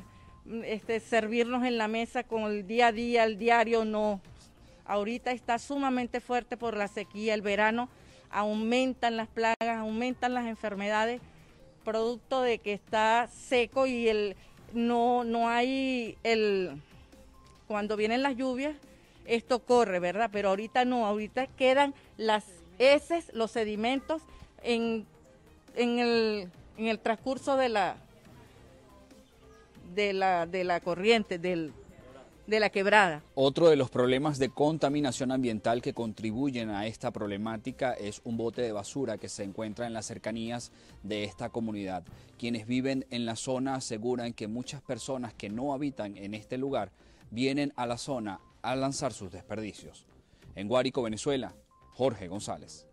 este, 0.63 1.01
servirnos 1.01 1.65
en 1.65 1.77
la 1.77 1.89
mesa 1.89 2.23
con 2.23 2.43
el 2.43 2.65
día 2.65 2.87
a 2.87 2.91
día, 2.93 3.25
el 3.25 3.37
diario, 3.37 3.83
no. 3.83 4.21
Ahorita 4.85 5.31
está 5.31 5.59
sumamente 5.59 6.21
fuerte 6.21 6.55
por 6.55 6.77
la 6.77 6.87
sequía, 6.87 7.33
el 7.33 7.41
verano 7.41 7.89
aumentan 8.29 9.17
las 9.17 9.27
plagas, 9.27 9.57
aumentan 9.77 10.33
las 10.33 10.45
enfermedades, 10.45 11.19
producto 11.83 12.41
de 12.41 12.59
que 12.59 12.71
está 12.71 13.27
seco 13.27 13.85
y 13.85 14.07
el 14.07 14.37
no, 14.71 15.25
no 15.25 15.49
hay 15.49 16.17
el 16.23 16.81
cuando 17.67 17.97
vienen 17.97 18.23
las 18.23 18.37
lluvias, 18.37 18.77
esto 19.25 19.59
corre, 19.59 19.99
¿verdad? 19.99 20.29
Pero 20.31 20.47
ahorita 20.49 20.85
no, 20.85 21.05
ahorita 21.05 21.47
quedan 21.47 21.93
las 22.15 22.45
heces, 22.79 23.29
los 23.33 23.51
sedimentos 23.51 24.21
en, 24.63 25.05
en, 25.75 25.99
el, 25.99 26.49
en 26.77 26.87
el 26.87 26.99
transcurso 26.99 27.57
de 27.57 27.67
la, 27.67 27.97
de 29.93 30.13
la, 30.13 30.45
de 30.45 30.63
la 30.63 30.79
corriente, 30.79 31.37
del, 31.37 31.73
de 32.47 32.59
la 32.59 32.69
quebrada. 32.69 33.23
Otro 33.35 33.69
de 33.69 33.75
los 33.75 33.89
problemas 33.89 34.39
de 34.39 34.49
contaminación 34.49 35.31
ambiental 35.31 35.81
que 35.81 35.93
contribuyen 35.93 36.69
a 36.69 36.87
esta 36.87 37.11
problemática 37.11 37.93
es 37.93 38.21
un 38.23 38.37
bote 38.37 38.61
de 38.61 38.71
basura 38.71 39.17
que 39.17 39.29
se 39.29 39.43
encuentra 39.43 39.87
en 39.87 39.93
las 39.93 40.05
cercanías 40.05 40.71
de 41.03 41.23
esta 41.23 41.49
comunidad. 41.49 42.03
Quienes 42.37 42.67
viven 42.67 43.05
en 43.09 43.25
la 43.25 43.35
zona 43.35 43.75
aseguran 43.75 44.33
que 44.33 44.47
muchas 44.47 44.81
personas 44.81 45.33
que 45.33 45.49
no 45.49 45.73
habitan 45.73 46.17
en 46.17 46.33
este 46.33 46.57
lugar 46.57 46.91
vienen 47.29 47.73
a 47.75 47.85
la 47.85 47.97
zona 47.97 48.39
a 48.61 48.75
lanzar 48.75 49.13
sus 49.13 49.31
desperdicios. 49.31 50.05
En 50.55 50.67
Guárico, 50.67 51.01
Venezuela, 51.01 51.55
Jorge 51.93 52.27
González. 52.27 52.87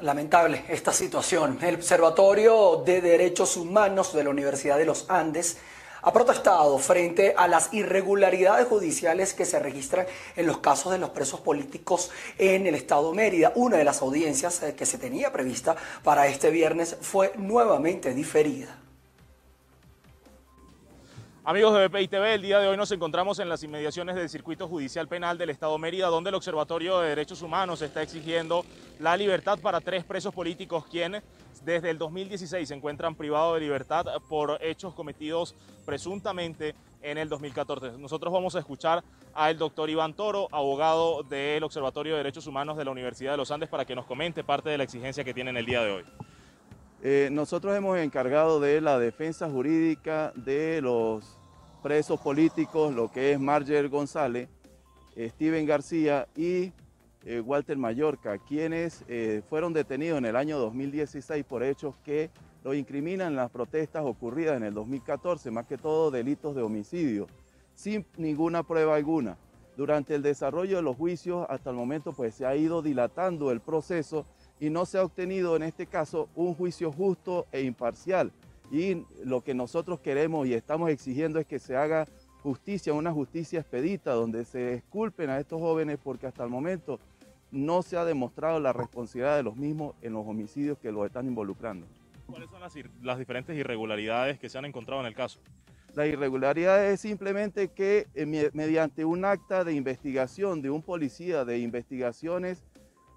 Lamentable 0.00 0.64
esta 0.68 0.92
situación. 0.92 1.58
El 1.62 1.76
Observatorio 1.76 2.82
de 2.84 3.00
Derechos 3.00 3.56
Humanos 3.56 4.12
de 4.12 4.24
la 4.24 4.30
Universidad 4.30 4.76
de 4.76 4.84
los 4.84 5.08
Andes 5.08 5.56
ha 6.02 6.12
protestado 6.12 6.76
frente 6.78 7.32
a 7.36 7.46
las 7.46 7.72
irregularidades 7.72 8.66
judiciales 8.66 9.34
que 9.34 9.44
se 9.44 9.60
registran 9.60 10.06
en 10.34 10.46
los 10.46 10.58
casos 10.58 10.90
de 10.90 10.98
los 10.98 11.10
presos 11.10 11.40
políticos 11.40 12.10
en 12.38 12.66
el 12.66 12.74
estado 12.74 13.14
Mérida. 13.14 13.52
Una 13.54 13.76
de 13.76 13.84
las 13.84 14.02
audiencias 14.02 14.64
eh, 14.64 14.74
que 14.74 14.84
se 14.84 14.98
tenía 14.98 15.32
prevista 15.32 15.76
para 16.02 16.26
este 16.26 16.50
viernes 16.50 16.96
fue 17.00 17.32
nuevamente 17.36 18.12
diferida. 18.14 18.83
Amigos 21.46 21.74
de 21.74 21.88
BPI 21.88 22.08
TV, 22.08 22.34
el 22.36 22.40
día 22.40 22.58
de 22.58 22.68
hoy 22.68 22.76
nos 22.78 22.90
encontramos 22.90 23.38
en 23.38 23.50
las 23.50 23.62
inmediaciones 23.62 24.16
del 24.16 24.30
Circuito 24.30 24.66
Judicial 24.66 25.06
Penal 25.08 25.36
del 25.36 25.50
Estado 25.50 25.76
Mérida, 25.76 26.06
donde 26.06 26.30
el 26.30 26.36
Observatorio 26.36 27.00
de 27.00 27.10
Derechos 27.10 27.42
Humanos 27.42 27.82
está 27.82 28.00
exigiendo 28.00 28.64
la 28.98 29.14
libertad 29.14 29.58
para 29.58 29.82
tres 29.82 30.04
presos 30.04 30.32
políticos 30.32 30.86
quienes 30.90 31.22
desde 31.62 31.90
el 31.90 31.98
2016 31.98 32.66
se 32.66 32.74
encuentran 32.74 33.14
privados 33.14 33.56
de 33.56 33.60
libertad 33.60 34.06
por 34.26 34.56
hechos 34.62 34.94
cometidos 34.94 35.54
presuntamente 35.84 36.74
en 37.02 37.18
el 37.18 37.28
2014. 37.28 37.98
Nosotros 37.98 38.32
vamos 38.32 38.56
a 38.56 38.60
escuchar 38.60 39.04
al 39.34 39.58
doctor 39.58 39.90
Iván 39.90 40.14
Toro, 40.14 40.48
abogado 40.50 41.24
del 41.24 41.62
Observatorio 41.62 42.14
de 42.14 42.18
Derechos 42.20 42.46
Humanos 42.46 42.78
de 42.78 42.86
la 42.86 42.90
Universidad 42.90 43.32
de 43.32 43.36
los 43.36 43.50
Andes, 43.50 43.68
para 43.68 43.84
que 43.84 43.94
nos 43.94 44.06
comente 44.06 44.44
parte 44.44 44.70
de 44.70 44.78
la 44.78 44.84
exigencia 44.84 45.22
que 45.24 45.34
tienen 45.34 45.58
el 45.58 45.66
día 45.66 45.82
de 45.82 45.92
hoy. 45.92 46.04
Eh, 47.06 47.28
nosotros 47.30 47.76
hemos 47.76 47.98
encargado 47.98 48.60
de 48.60 48.80
la 48.80 48.98
defensa 48.98 49.50
jurídica 49.50 50.32
de 50.36 50.80
los 50.80 51.38
presos 51.82 52.18
políticos, 52.18 52.94
lo 52.94 53.12
que 53.12 53.32
es 53.32 53.38
Marger 53.38 53.90
González, 53.90 54.48
Steven 55.14 55.66
García 55.66 56.26
y 56.34 56.72
eh, 57.26 57.40
Walter 57.40 57.76
Mallorca, 57.76 58.38
quienes 58.38 59.04
eh, 59.06 59.42
fueron 59.50 59.74
detenidos 59.74 60.16
en 60.16 60.24
el 60.24 60.34
año 60.34 60.58
2016 60.58 61.44
por 61.44 61.62
hechos 61.62 61.94
que 62.02 62.30
los 62.64 62.74
incriminan 62.74 63.32
en 63.32 63.36
las 63.36 63.50
protestas 63.50 64.02
ocurridas 64.06 64.56
en 64.56 64.62
el 64.62 64.72
2014, 64.72 65.50
más 65.50 65.66
que 65.66 65.76
todo 65.76 66.10
delitos 66.10 66.56
de 66.56 66.62
homicidio, 66.62 67.26
sin 67.74 68.06
ninguna 68.16 68.62
prueba 68.62 68.96
alguna. 68.96 69.36
Durante 69.76 70.14
el 70.14 70.22
desarrollo 70.22 70.76
de 70.76 70.82
los 70.82 70.96
juicios, 70.96 71.44
hasta 71.50 71.68
el 71.68 71.76
momento, 71.76 72.14
pues 72.14 72.34
se 72.34 72.46
ha 72.46 72.56
ido 72.56 72.80
dilatando 72.80 73.50
el 73.50 73.60
proceso 73.60 74.24
y 74.64 74.70
no 74.70 74.86
se 74.86 74.96
ha 74.96 75.04
obtenido 75.04 75.56
en 75.56 75.62
este 75.62 75.86
caso 75.86 76.30
un 76.34 76.54
juicio 76.54 76.90
justo 76.90 77.46
e 77.52 77.60
imparcial. 77.60 78.32
Y 78.70 79.04
lo 79.22 79.42
que 79.42 79.52
nosotros 79.52 80.00
queremos 80.00 80.46
y 80.46 80.54
estamos 80.54 80.88
exigiendo 80.88 81.38
es 81.38 81.46
que 81.46 81.58
se 81.58 81.76
haga 81.76 82.08
justicia, 82.42 82.94
una 82.94 83.12
justicia 83.12 83.60
expedita, 83.60 84.14
donde 84.14 84.46
se 84.46 84.76
disculpen 84.76 85.28
a 85.28 85.38
estos 85.38 85.60
jóvenes 85.60 85.98
porque 86.02 86.26
hasta 86.26 86.44
el 86.44 86.48
momento 86.48 86.98
no 87.50 87.82
se 87.82 87.98
ha 87.98 88.06
demostrado 88.06 88.58
la 88.58 88.72
responsabilidad 88.72 89.36
de 89.36 89.42
los 89.42 89.54
mismos 89.54 89.96
en 90.00 90.14
los 90.14 90.26
homicidios 90.26 90.78
que 90.78 90.90
los 90.90 91.04
están 91.04 91.26
involucrando. 91.26 91.86
¿Cuáles 92.26 92.48
son 92.48 92.62
las, 93.02 93.18
diferentes 93.18 93.54
irregularidades 93.54 94.38
que 94.38 94.48
se 94.48 94.56
han 94.56 94.64
encontrado 94.64 95.02
en 95.02 95.08
el 95.08 95.14
caso? 95.14 95.40
La 95.94 96.06
irregularidad 96.06 96.86
es 96.86 97.02
simplemente 97.02 97.68
que 97.68 98.06
eh, 98.14 98.50
mediante 98.54 99.04
un 99.04 99.26
acta 99.26 99.62
de 99.62 99.74
investigación 99.74 100.62
de 100.62 100.70
un 100.70 100.80
policía 100.80 101.44
de 101.44 101.58
investigaciones 101.58 102.64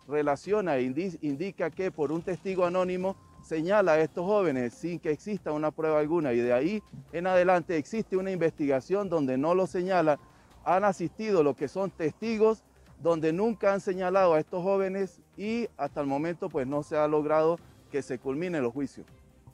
relaciona 0.08 0.78
e 0.78 0.84
indica 1.22 1.70
que 1.70 1.92
por 1.92 2.12
un 2.12 2.22
testigo 2.22 2.66
anónimo 2.66 3.16
señala 3.44 3.94
a 3.94 4.00
estos 4.00 4.26
jóvenes 4.26 4.74
sin 4.74 5.00
que 5.00 5.12
exista 5.12 5.52
una 5.52 5.72
prueba 5.72 6.00
alguna 6.00 6.34
y 6.34 6.38
de 6.38 6.54
ahí 6.54 6.84
en 7.14 7.28
adelante 7.28 7.78
existe 7.78 8.18
una 8.18 8.32
investigación 8.32 9.10
donde 9.10 9.38
no 9.38 9.56
lo 9.56 9.68
señala, 9.68 10.20
han 10.66 10.84
asistido 10.84 11.44
lo 11.44 11.56
que 11.56 11.68
son 11.68 11.92
testigos 11.92 12.64
donde 13.00 13.32
nunca 13.32 13.74
han 13.74 13.80
señalado 13.80 14.34
a 14.34 14.40
estos 14.40 14.64
jóvenes 14.64 15.22
y 15.38 15.68
hasta 15.78 16.02
el 16.02 16.08
momento 16.08 16.50
pues 16.50 16.68
no 16.68 16.84
se 16.84 16.98
ha 16.98 17.08
logrado 17.08 17.60
que 17.92 18.02
se 18.02 18.20
culminen 18.20 18.64
los 18.64 18.74
juicios. 18.74 19.06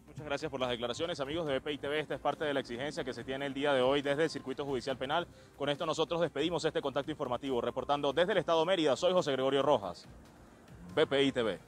Muchas 0.08 0.26
gracias 0.26 0.52
por 0.52 0.60
las 0.60 0.70
declaraciones, 0.70 1.20
amigos 1.20 1.48
de 1.48 1.58
BPI 1.58 1.80
TV. 1.80 2.00
Esta 2.00 2.14
es 2.14 2.22
parte 2.22 2.46
de 2.46 2.54
la 2.54 2.60
exigencia 2.60 3.04
que 3.04 3.14
se 3.14 3.24
tiene 3.24 3.48
el 3.48 3.54
día 3.56 3.74
de 3.74 3.82
hoy 3.82 4.04
desde 4.04 4.26
el 4.26 4.30
Circuito 4.30 4.64
Judicial 4.64 4.96
Penal. 4.96 5.28
Con 5.58 5.70
esto 5.70 5.88
nosotros 5.88 6.22
despedimos 6.22 6.64
este 6.66 6.82
contacto 6.82 7.10
informativo. 7.10 7.62
Reportando 7.62 8.14
desde 8.14 8.34
el 8.34 8.38
Estado 8.38 8.64
Mérida, 8.64 8.96
soy 8.96 9.12
José 9.12 9.32
Gregorio 9.32 9.64
Rojas. 9.64 10.08
BPI 10.96 11.32
TV. 11.32 11.60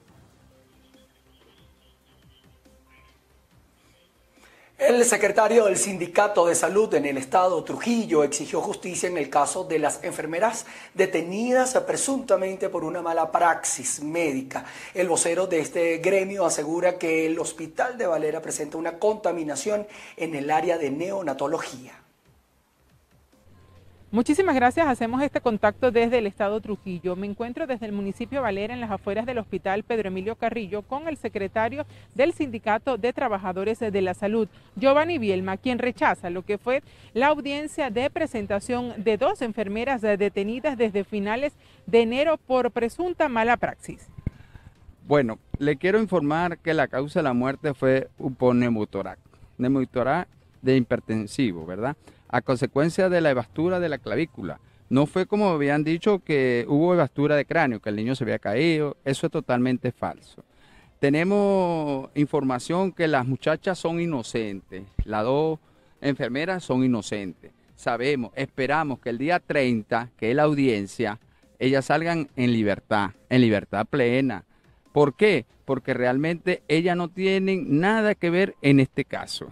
El 4.78 5.02
secretario 5.06 5.64
del 5.64 5.78
Sindicato 5.78 6.46
de 6.46 6.54
Salud 6.54 6.92
en 6.94 7.06
el 7.06 7.16
estado 7.16 7.64
Trujillo 7.64 8.22
exigió 8.22 8.60
justicia 8.60 9.08
en 9.08 9.16
el 9.16 9.30
caso 9.30 9.64
de 9.64 9.78
las 9.78 10.04
enfermeras 10.04 10.66
detenidas 10.92 11.74
presuntamente 11.86 12.68
por 12.68 12.84
una 12.84 13.00
mala 13.00 13.32
praxis 13.32 14.02
médica. 14.02 14.66
El 14.92 15.08
vocero 15.08 15.46
de 15.46 15.60
este 15.60 15.96
gremio 15.98 16.44
asegura 16.44 16.98
que 16.98 17.26
el 17.26 17.38
hospital 17.38 17.96
de 17.96 18.06
Valera 18.06 18.42
presenta 18.42 18.76
una 18.76 18.98
contaminación 18.98 19.86
en 20.18 20.34
el 20.34 20.50
área 20.50 20.76
de 20.76 20.90
neonatología. 20.90 22.05
Muchísimas 24.16 24.54
gracias. 24.54 24.88
Hacemos 24.88 25.20
este 25.20 25.42
contacto 25.42 25.90
desde 25.90 26.16
el 26.16 26.26
estado 26.26 26.58
Trujillo. 26.62 27.16
Me 27.16 27.26
encuentro 27.26 27.66
desde 27.66 27.84
el 27.84 27.92
municipio 27.92 28.40
Valera 28.40 28.72
en 28.72 28.80
las 28.80 28.90
afueras 28.90 29.26
del 29.26 29.36
hospital 29.36 29.82
Pedro 29.82 30.08
Emilio 30.08 30.36
Carrillo 30.36 30.80
con 30.80 31.06
el 31.06 31.18
secretario 31.18 31.84
del 32.14 32.32
Sindicato 32.32 32.96
de 32.96 33.12
Trabajadores 33.12 33.78
de 33.78 34.00
la 34.00 34.14
Salud, 34.14 34.48
Giovanni 34.74 35.18
Bielma, 35.18 35.58
quien 35.58 35.78
rechaza 35.78 36.30
lo 36.30 36.46
que 36.46 36.56
fue 36.56 36.82
la 37.12 37.26
audiencia 37.26 37.90
de 37.90 38.08
presentación 38.08 38.94
de 39.04 39.18
dos 39.18 39.42
enfermeras 39.42 40.00
detenidas 40.00 40.78
desde 40.78 41.04
finales 41.04 41.52
de 41.84 42.00
enero 42.00 42.38
por 42.38 42.70
presunta 42.70 43.28
mala 43.28 43.58
praxis. 43.58 44.08
Bueno, 45.06 45.38
le 45.58 45.76
quiero 45.76 46.00
informar 46.00 46.56
que 46.56 46.72
la 46.72 46.88
causa 46.88 47.18
de 47.18 47.24
la 47.24 47.34
muerte 47.34 47.74
fue 47.74 48.08
un 48.16 48.60
neumotorax, 48.60 49.20
neumotorax 49.58 50.26
de 50.62 50.74
hipertensivo, 50.78 51.66
¿verdad? 51.66 51.98
A 52.36 52.42
consecuencia 52.42 53.08
de 53.08 53.22
la 53.22 53.30
evastura 53.30 53.80
de 53.80 53.88
la 53.88 53.96
clavícula. 53.96 54.60
No 54.90 55.06
fue 55.06 55.24
como 55.26 55.48
habían 55.48 55.84
dicho 55.84 56.18
que 56.18 56.66
hubo 56.68 56.92
evastura 56.92 57.34
de 57.34 57.46
cráneo, 57.46 57.80
que 57.80 57.88
el 57.88 57.96
niño 57.96 58.14
se 58.14 58.24
había 58.24 58.38
caído. 58.38 58.98
Eso 59.06 59.26
es 59.26 59.32
totalmente 59.32 59.90
falso. 59.90 60.44
Tenemos 61.00 62.10
información 62.14 62.92
que 62.92 63.08
las 63.08 63.26
muchachas 63.26 63.78
son 63.78 64.00
inocentes. 64.00 64.84
Las 65.04 65.24
dos 65.24 65.58
enfermeras 66.02 66.62
son 66.62 66.84
inocentes. 66.84 67.52
Sabemos, 67.74 68.32
esperamos 68.36 69.00
que 69.00 69.10
el 69.10 69.18
día 69.18 69.40
30, 69.40 70.10
que 70.18 70.30
es 70.30 70.36
la 70.36 70.42
audiencia, 70.42 71.18
ellas 71.58 71.86
salgan 71.86 72.28
en 72.36 72.52
libertad, 72.52 73.12
en 73.30 73.40
libertad 73.40 73.86
plena. 73.86 74.44
¿Por 74.92 75.16
qué? 75.16 75.46
Porque 75.64 75.94
realmente 75.94 76.62
ellas 76.68 76.98
no 76.98 77.08
tienen 77.08 77.80
nada 77.80 78.14
que 78.14 78.28
ver 78.28 78.56
en 78.60 78.80
este 78.80 79.06
caso 79.06 79.50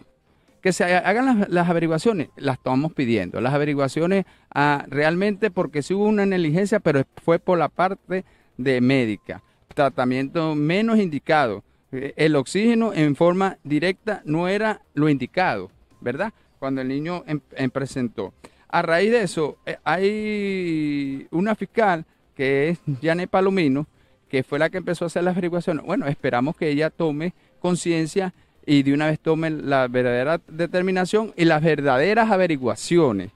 que 0.64 0.72
se 0.72 0.83
hagan 0.83 1.44
las, 1.50 1.68
averiguaciones, 1.68 2.31
las 2.37 2.57
estamos 2.57 2.94
pidiendo. 2.94 3.38
Las 3.42 3.53
averiguaciones 3.53 4.24
ah, 4.50 4.87
realmente 4.88 5.50
porque 5.50 5.83
sí 5.83 5.92
hubo 5.92 6.07
una 6.07 6.24
negligencia, 6.24 6.81
pero 6.81 7.03
fue 7.22 7.38
por 7.38 7.59
la 7.59 7.68
parte 7.68 8.24
de 8.57 8.81
médica. 8.81 9.42
Tratamiento 9.74 10.55
menos 10.55 10.98
indicado. 10.98 11.62
Eh, 11.92 12.14
el 12.16 12.35
oxígeno 12.35 12.94
en 12.94 13.14
forma 13.14 13.59
directa 13.62 14.22
no 14.24 14.48
era 14.48 14.81
lo 14.94 15.11
indicado, 15.11 15.70
¿verdad? 16.00 16.33
Cuando 16.59 16.81
el 16.81 16.88
niño 16.88 17.24
em, 17.27 17.40
em, 17.57 17.70
presentó. 17.70 18.33
A 18.68 18.81
raíz 18.81 19.11
de 19.11 19.20
eso, 19.22 19.59
eh, 19.66 19.77
hay 19.85 21.29
una 21.31 21.55
fiscal 21.57 22.07
que 22.35 22.70
es 22.70 22.79
Janet 23.03 23.29
Palomino, 23.29 23.87
que 24.31 24.42
fue 24.42 24.59
la 24.59 24.70
que 24.70 24.79
empezó 24.79 25.05
a 25.05 25.09
hacer 25.09 25.24
las 25.24 25.33
averiguaciones. 25.33 25.85
Bueno, 25.85 26.07
esperamos 26.07 26.57
que 26.57 26.70
ella 26.70 26.88
tome 26.88 27.35
conciencia 27.61 28.33
y 28.66 28.83
de 28.83 28.94
una 28.94 29.07
vez 29.07 29.20
tomen 29.20 29.68
la 29.68 29.88
verdadera 29.88 30.40
determinación 30.48 31.33
y 31.37 31.44
las 31.44 31.62
verdaderas 31.62 32.31
averiguaciones, 32.31 33.31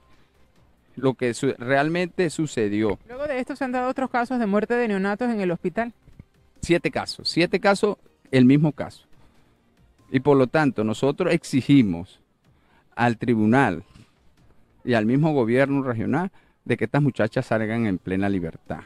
lo 0.95 1.13
que 1.13 1.33
realmente 1.57 2.29
sucedió. 2.29 2.97
Luego 3.07 3.27
de 3.27 3.39
esto 3.39 3.55
se 3.55 3.63
han 3.63 3.71
dado 3.71 3.89
otros 3.89 4.09
casos 4.09 4.39
de 4.39 4.47
muerte 4.47 4.73
de 4.73 4.87
neonatos 4.87 5.29
en 5.29 5.39
el 5.41 5.51
hospital. 5.51 5.93
Siete 6.61 6.91
casos, 6.91 7.29
siete 7.29 7.59
casos, 7.59 7.97
el 8.31 8.45
mismo 8.45 8.71
caso. 8.71 9.05
Y 10.11 10.19
por 10.19 10.37
lo 10.37 10.47
tanto, 10.47 10.83
nosotros 10.83 11.33
exigimos 11.33 12.19
al 12.95 13.17
tribunal 13.17 13.83
y 14.83 14.93
al 14.93 15.05
mismo 15.05 15.33
gobierno 15.33 15.83
regional 15.83 16.31
de 16.65 16.75
que 16.75 16.85
estas 16.85 17.01
muchachas 17.01 17.45
salgan 17.45 17.85
en 17.85 17.97
plena 17.97 18.27
libertad. 18.27 18.81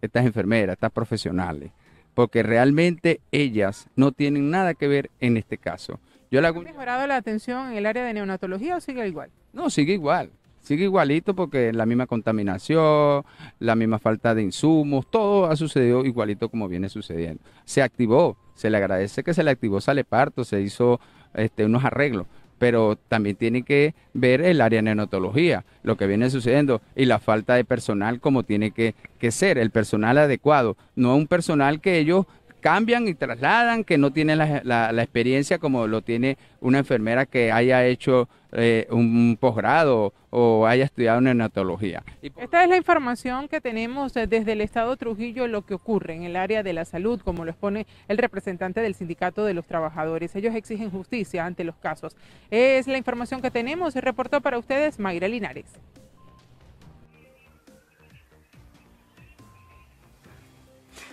Estas 0.00 0.26
enfermeras, 0.26 0.74
estas 0.74 0.90
profesionales 0.90 1.70
porque 2.14 2.42
realmente 2.42 3.20
ellas 3.30 3.88
no 3.96 4.12
tienen 4.12 4.50
nada 4.50 4.74
que 4.74 4.88
ver 4.88 5.10
en 5.20 5.36
este 5.36 5.58
caso. 5.58 6.00
Yo 6.30 6.46
¿Ha 6.46 6.52
mejorado 6.52 7.06
la 7.06 7.16
atención 7.16 7.72
en 7.72 7.76
el 7.76 7.86
área 7.86 8.04
de 8.04 8.14
neonatología 8.14 8.76
o 8.76 8.80
sigue 8.80 9.06
igual? 9.06 9.30
No, 9.52 9.68
sigue 9.68 9.92
igual. 9.92 10.30
Sigue 10.62 10.84
igualito 10.84 11.34
porque 11.34 11.72
la 11.72 11.86
misma 11.86 12.06
contaminación, 12.06 13.24
la 13.58 13.74
misma 13.74 13.98
falta 13.98 14.34
de 14.34 14.42
insumos, 14.42 15.10
todo 15.10 15.46
ha 15.46 15.56
sucedido 15.56 16.04
igualito 16.04 16.48
como 16.48 16.68
viene 16.68 16.88
sucediendo. 16.88 17.42
Se 17.64 17.82
activó, 17.82 18.36
se 18.54 18.70
le 18.70 18.76
agradece 18.76 19.24
que 19.24 19.34
se 19.34 19.42
le 19.42 19.50
activó 19.50 19.80
sale 19.80 20.04
parto, 20.04 20.44
se 20.44 20.60
hizo 20.60 21.00
este, 21.34 21.64
unos 21.64 21.84
arreglos, 21.84 22.26
pero 22.62 22.96
también 23.08 23.34
tiene 23.34 23.64
que 23.64 23.92
ver 24.12 24.40
el 24.40 24.60
área 24.60 24.78
de 24.78 24.82
neonatología, 24.84 25.64
lo 25.82 25.96
que 25.96 26.06
viene 26.06 26.30
sucediendo 26.30 26.80
y 26.94 27.06
la 27.06 27.18
falta 27.18 27.56
de 27.56 27.64
personal 27.64 28.20
como 28.20 28.44
tiene 28.44 28.70
que, 28.70 28.94
ser, 29.32 29.58
el 29.58 29.72
personal 29.72 30.16
adecuado, 30.16 30.76
no 30.94 31.16
un 31.16 31.26
personal 31.26 31.80
que 31.80 31.98
ellos 31.98 32.26
cambian 32.62 33.06
y 33.08 33.14
trasladan, 33.14 33.84
que 33.84 33.98
no 33.98 34.12
tienen 34.12 34.38
la, 34.38 35.02
experiencia 35.02 35.58
como 35.58 35.86
lo 35.86 36.00
tiene 36.00 36.38
una 36.60 36.78
enfermera 36.78 37.26
que 37.26 37.52
haya 37.52 37.84
hecho 37.84 38.28
eh, 38.52 38.86
un 38.90 39.36
posgrado 39.38 40.14
o 40.30 40.66
haya 40.66 40.84
estudiado 40.84 41.20
neonatología. 41.20 42.02
Esta 42.22 42.62
es 42.62 42.70
la 42.70 42.76
información 42.76 43.48
que 43.48 43.60
tenemos 43.60 44.14
desde 44.14 44.52
el 44.52 44.60
Estado 44.60 44.96
Trujillo, 44.96 45.46
lo 45.48 45.66
que 45.66 45.74
ocurre 45.74 46.14
en 46.14 46.22
el 46.22 46.36
área 46.36 46.62
de 46.62 46.72
la 46.72 46.84
salud, 46.84 47.20
como 47.20 47.44
lo 47.44 47.50
expone 47.50 47.86
el 48.08 48.16
representante 48.16 48.80
del 48.80 48.94
Sindicato 48.94 49.44
de 49.44 49.54
los 49.54 49.66
Trabajadores. 49.66 50.34
Ellos 50.36 50.54
exigen 50.54 50.90
justicia 50.90 51.44
ante 51.44 51.64
los 51.64 51.76
casos. 51.76 52.16
Es 52.50 52.86
la 52.86 52.96
información 52.96 53.42
que 53.42 53.50
tenemos. 53.50 53.94
Reportó 53.96 54.40
para 54.40 54.58
ustedes 54.58 54.98
Mayra 54.98 55.28
Linares. 55.28 55.66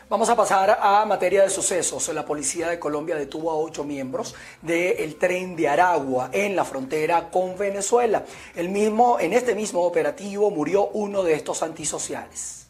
Vamos 0.10 0.28
a 0.28 0.36
pasar 0.36 0.80
a 0.82 1.06
materia 1.06 1.44
de 1.44 1.52
sucesos. 1.52 2.08
La 2.16 2.26
policía 2.26 2.68
de 2.68 2.80
Colombia 2.80 3.16
detuvo 3.16 3.52
a 3.52 3.56
ocho 3.56 3.84
miembros 3.84 4.34
del 4.64 5.16
tren 5.18 5.56
de 5.56 5.68
Aragua 5.68 6.32
en 6.34 6.56
la 6.56 6.66
frontera 6.66 7.30
con 7.30 7.56
Venezuela. 7.60 8.26
El 8.56 8.70
mismo, 8.70 9.20
en 9.20 9.34
este 9.34 9.54
mismo 9.54 9.84
operativo 9.84 10.50
murió 10.50 10.88
uno 10.94 11.22
de 11.22 11.36
estos 11.36 11.62
antisociales. 11.62 12.70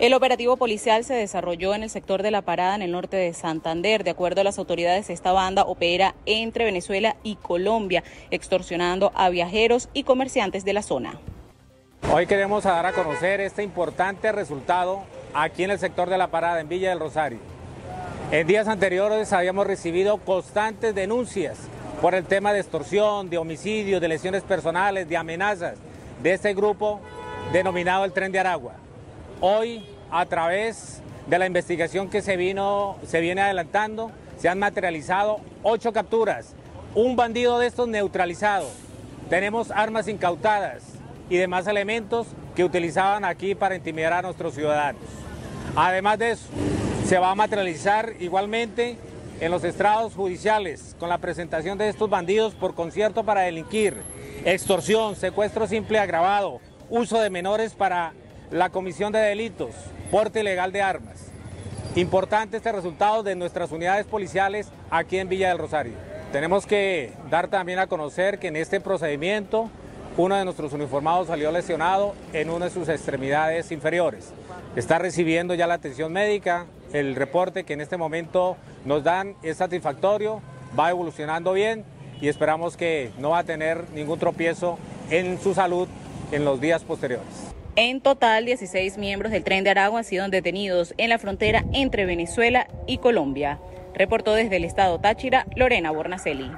El 0.00 0.14
operativo 0.14 0.56
policial 0.56 1.04
se 1.04 1.14
desarrolló 1.14 1.76
en 1.76 1.84
el 1.84 1.90
sector 1.90 2.24
de 2.24 2.32
La 2.32 2.42
Parada, 2.42 2.74
en 2.74 2.82
el 2.82 2.90
norte 2.90 3.16
de 3.16 3.34
Santander. 3.34 4.02
De 4.02 4.10
acuerdo 4.10 4.40
a 4.40 4.44
las 4.44 4.58
autoridades, 4.58 5.10
esta 5.10 5.30
banda 5.30 5.62
opera 5.62 6.16
entre 6.26 6.64
Venezuela 6.64 7.14
y 7.22 7.36
Colombia, 7.36 8.02
extorsionando 8.32 9.12
a 9.14 9.28
viajeros 9.28 9.90
y 9.92 10.02
comerciantes 10.02 10.64
de 10.64 10.72
la 10.72 10.82
zona. 10.82 11.20
Hoy 12.10 12.26
queremos 12.26 12.64
dar 12.64 12.84
a 12.84 12.92
conocer 12.92 13.40
este 13.40 13.62
importante 13.62 14.32
resultado 14.32 15.04
aquí 15.32 15.64
en 15.64 15.70
el 15.70 15.78
sector 15.78 16.10
de 16.10 16.18
la 16.18 16.26
parada 16.26 16.60
en 16.60 16.68
Villa 16.68 16.90
del 16.90 17.00
Rosario. 17.00 17.38
En 18.30 18.46
días 18.46 18.68
anteriores 18.68 19.32
habíamos 19.32 19.66
recibido 19.66 20.18
constantes 20.18 20.94
denuncias 20.94 21.58
por 22.02 22.14
el 22.14 22.24
tema 22.24 22.52
de 22.52 22.60
extorsión, 22.60 23.30
de 23.30 23.38
homicidio, 23.38 23.98
de 23.98 24.08
lesiones 24.08 24.42
personales, 24.42 25.08
de 25.08 25.16
amenazas 25.16 25.76
de 26.22 26.34
este 26.34 26.52
grupo 26.52 27.00
denominado 27.52 28.04
el 28.04 28.12
Tren 28.12 28.32
de 28.32 28.40
Aragua. 28.40 28.74
Hoy, 29.40 29.86
a 30.10 30.26
través 30.26 31.00
de 31.26 31.38
la 31.38 31.46
investigación 31.46 32.10
que 32.10 32.20
se, 32.20 32.36
vino, 32.36 32.98
se 33.06 33.20
viene 33.20 33.40
adelantando, 33.40 34.10
se 34.36 34.48
han 34.48 34.58
materializado 34.58 35.38
ocho 35.62 35.92
capturas, 35.92 36.54
un 36.94 37.16
bandido 37.16 37.58
de 37.58 37.68
estos 37.68 37.88
neutralizado, 37.88 38.68
tenemos 39.30 39.70
armas 39.70 40.08
incautadas, 40.08 40.82
y 41.32 41.38
demás 41.38 41.66
elementos 41.66 42.26
que 42.54 42.62
utilizaban 42.62 43.24
aquí 43.24 43.54
para 43.54 43.74
intimidar 43.74 44.12
a 44.12 44.20
nuestros 44.20 44.52
ciudadanos. 44.52 45.00
Además 45.74 46.18
de 46.18 46.32
eso, 46.32 46.44
se 47.06 47.16
va 47.16 47.30
a 47.30 47.34
materializar 47.34 48.12
igualmente 48.20 48.98
en 49.40 49.50
los 49.50 49.64
estrados 49.64 50.12
judiciales 50.12 50.94
con 51.00 51.08
la 51.08 51.16
presentación 51.16 51.78
de 51.78 51.88
estos 51.88 52.10
bandidos 52.10 52.52
por 52.52 52.74
concierto 52.74 53.24
para 53.24 53.40
delinquir, 53.40 53.96
extorsión, 54.44 55.16
secuestro 55.16 55.66
simple 55.66 55.98
agravado, 55.98 56.60
uso 56.90 57.18
de 57.18 57.30
menores 57.30 57.72
para 57.72 58.12
la 58.50 58.68
comisión 58.68 59.10
de 59.10 59.20
delitos, 59.20 59.70
porte 60.10 60.40
ilegal 60.40 60.70
de 60.70 60.82
armas. 60.82 61.30
Importante 61.96 62.58
este 62.58 62.72
resultado 62.72 63.22
de 63.22 63.36
nuestras 63.36 63.72
unidades 63.72 64.04
policiales 64.04 64.68
aquí 64.90 65.16
en 65.16 65.30
Villa 65.30 65.48
del 65.48 65.56
Rosario. 65.56 65.94
Tenemos 66.30 66.66
que 66.66 67.14
dar 67.30 67.48
también 67.48 67.78
a 67.78 67.86
conocer 67.86 68.38
que 68.38 68.48
en 68.48 68.56
este 68.56 68.82
procedimiento 68.82 69.70
uno 70.16 70.36
de 70.36 70.44
nuestros 70.44 70.72
uniformados 70.72 71.28
salió 71.28 71.50
lesionado 71.50 72.14
en 72.32 72.50
una 72.50 72.66
de 72.66 72.70
sus 72.70 72.88
extremidades 72.88 73.72
inferiores. 73.72 74.32
Está 74.76 74.98
recibiendo 74.98 75.54
ya 75.54 75.66
la 75.66 75.74
atención 75.74 76.12
médica. 76.12 76.66
El 76.92 77.14
reporte 77.14 77.64
que 77.64 77.72
en 77.72 77.80
este 77.80 77.96
momento 77.96 78.56
nos 78.84 79.02
dan 79.02 79.36
es 79.42 79.56
satisfactorio, 79.56 80.42
va 80.78 80.90
evolucionando 80.90 81.52
bien 81.52 81.84
y 82.20 82.28
esperamos 82.28 82.76
que 82.76 83.10
no 83.18 83.30
va 83.30 83.38
a 83.38 83.44
tener 83.44 83.88
ningún 83.94 84.18
tropiezo 84.18 84.78
en 85.10 85.40
su 85.40 85.54
salud 85.54 85.88
en 86.30 86.44
los 86.44 86.60
días 86.60 86.82
posteriores. 86.84 87.52
En 87.74 88.02
total, 88.02 88.44
16 88.44 88.98
miembros 88.98 89.32
del 89.32 89.44
tren 89.44 89.64
de 89.64 89.70
Aragua 89.70 90.00
han 90.00 90.04
sido 90.04 90.28
detenidos 90.28 90.92
en 90.98 91.08
la 91.08 91.18
frontera 91.18 91.64
entre 91.72 92.04
Venezuela 92.04 92.68
y 92.86 92.98
Colombia. 92.98 93.58
Reportó 93.94 94.34
desde 94.34 94.56
el 94.56 94.64
estado 94.64 94.98
Táchira 95.00 95.46
Lorena 95.56 95.90
Bornacelli. 95.90 96.50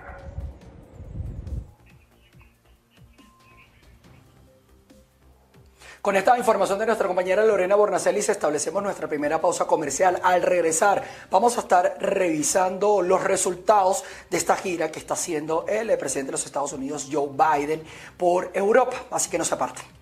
Con 6.04 6.16
esta 6.16 6.36
información 6.36 6.78
de 6.78 6.84
nuestra 6.84 7.06
compañera 7.06 7.46
Lorena 7.46 7.76
Bornacelis 7.76 8.28
establecemos 8.28 8.82
nuestra 8.82 9.08
primera 9.08 9.40
pausa 9.40 9.64
comercial. 9.64 10.20
Al 10.22 10.42
regresar 10.42 11.02
vamos 11.30 11.56
a 11.56 11.60
estar 11.60 11.96
revisando 11.98 13.00
los 13.00 13.24
resultados 13.24 14.04
de 14.28 14.36
esta 14.36 14.54
gira 14.54 14.92
que 14.92 14.98
está 14.98 15.14
haciendo 15.14 15.64
el 15.66 15.96
presidente 15.96 16.26
de 16.26 16.32
los 16.32 16.44
Estados 16.44 16.74
Unidos, 16.74 17.08
Joe 17.10 17.30
Biden, 17.30 17.82
por 18.18 18.50
Europa. 18.52 18.98
Así 19.12 19.30
que 19.30 19.38
no 19.38 19.46
se 19.46 19.54
aparten. 19.54 19.93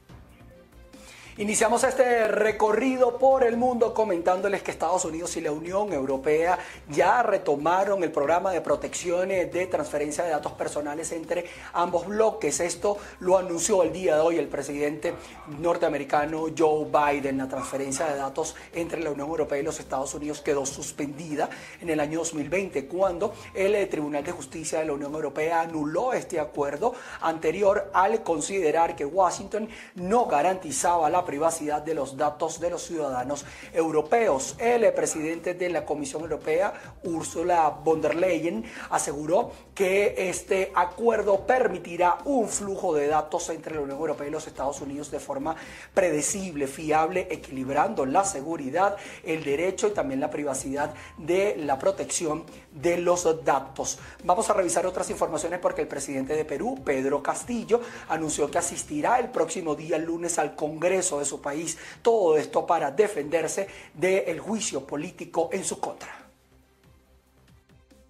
Iniciamos 1.39 1.83
este 1.83 2.29
recorrido 2.29 3.17
por 3.17 3.43
el 3.43 3.57
mundo 3.57 3.95
comentándoles 3.95 4.63
que 4.63 4.71
Estados 4.71 5.07
Unidos 5.07 5.35
y 5.39 5.41
la 5.41 5.51
Unión 5.51 5.91
Europea 5.91 6.59
ya 6.91 7.23
retomaron 7.23 8.03
el 8.03 8.13
programa 8.13 8.53
de 8.53 8.61
protección 8.61 9.31
de 9.31 9.67
transferencia 9.71 10.25
de 10.25 10.31
datos 10.31 10.53
personales 10.53 11.11
entre 11.11 11.47
ambos 11.73 12.07
bloques. 12.07 12.61
Esto 12.61 12.99
lo 13.21 13.39
anunció 13.39 13.83
el 13.83 13.95
día 13.95 14.17
de 14.17 14.21
hoy 14.21 14.37
el 14.37 14.49
presidente 14.49 15.15
norteamericano 15.59 16.49
Joe 16.57 16.85
Biden. 16.85 17.39
La 17.39 17.49
transferencia 17.49 18.05
de 18.09 18.19
datos 18.19 18.55
entre 18.75 19.03
la 19.03 19.11
Unión 19.11 19.31
Europea 19.31 19.59
y 19.59 19.63
los 19.63 19.81
Estados 19.81 20.13
Unidos 20.13 20.43
quedó 20.43 20.67
suspendida 20.67 21.49
en 21.81 21.89
el 21.89 22.01
año 22.01 22.19
2020 22.19 22.87
cuando 22.89 23.33
el 23.55 23.89
Tribunal 23.89 24.23
de 24.23 24.33
Justicia 24.33 24.81
de 24.81 24.85
la 24.85 24.93
Unión 24.93 25.15
Europea 25.15 25.63
anuló 25.63 26.13
este 26.13 26.39
acuerdo 26.39 26.93
anterior 27.23 27.91
al 27.95 28.23
considerar 28.23 28.95
que 28.95 29.07
Washington 29.07 29.67
no 29.95 30.27
garantizaba 30.27 31.09
la 31.09 31.22
privacidad 31.25 31.83
de 31.83 31.95
los 31.95 32.17
datos 32.17 32.61
de 32.61 32.71
los 32.71 32.83
ciudadanos 32.83 33.45
europeos. 33.73 34.57
El 34.59 34.93
presidente 34.93 35.55
de 35.55 35.69
la 35.69 35.85
Comisión 35.85 36.23
Europea, 36.23 36.73
Ursula 37.05 37.69
von 37.71 38.01
der 38.01 38.15
Leyen, 38.15 38.65
aseguró 38.91 39.53
que 39.75 40.29
este 40.29 40.73
acuerdo 40.75 41.47
permitirá 41.47 42.19
un 42.25 42.49
flujo 42.49 42.95
de 42.95 43.09
datos 43.09 43.49
entre 43.51 43.75
la 43.75 43.81
Unión 43.81 43.99
Europea 43.99 44.29
y 44.29 44.31
los 44.31 44.47
Estados 44.47 44.81
Unidos 44.81 45.11
de 45.11 45.21
forma 45.21 45.57
predecible, 45.95 46.67
fiable, 46.67 47.27
equilibrando 47.31 48.07
la 48.07 48.25
seguridad, 48.25 48.97
el 49.25 49.45
derecho 49.45 49.89
y 49.89 49.93
también 49.93 50.21
la 50.21 50.31
privacidad 50.31 50.95
de 51.19 51.57
la 51.57 51.79
protección 51.79 52.45
de 52.73 52.99
los 52.99 53.45
datos. 53.45 53.99
Vamos 54.25 54.49
a 54.49 54.55
revisar 54.55 54.87
otras 54.87 55.11
informaciones 55.11 55.61
porque 55.61 55.83
el 55.83 55.89
presidente 55.89 56.35
de 56.35 56.45
Perú, 56.45 56.81
Pedro 56.85 57.23
Castillo, 57.23 57.81
anunció 58.09 58.51
que 58.51 58.59
asistirá 58.59 59.19
el 59.19 59.29
próximo 59.29 59.75
día 59.75 59.99
lunes 59.99 60.39
al 60.39 60.55
Congreso 60.55 61.19
de 61.19 61.25
su 61.25 61.41
país. 61.41 61.79
Todo 62.01 62.37
esto 62.37 62.67
para 62.67 62.91
defenderse 62.91 63.69
del 63.95 64.41
juicio 64.41 64.87
político 64.87 65.51
en 65.53 65.65
su 65.65 65.79
contra. 65.79 66.23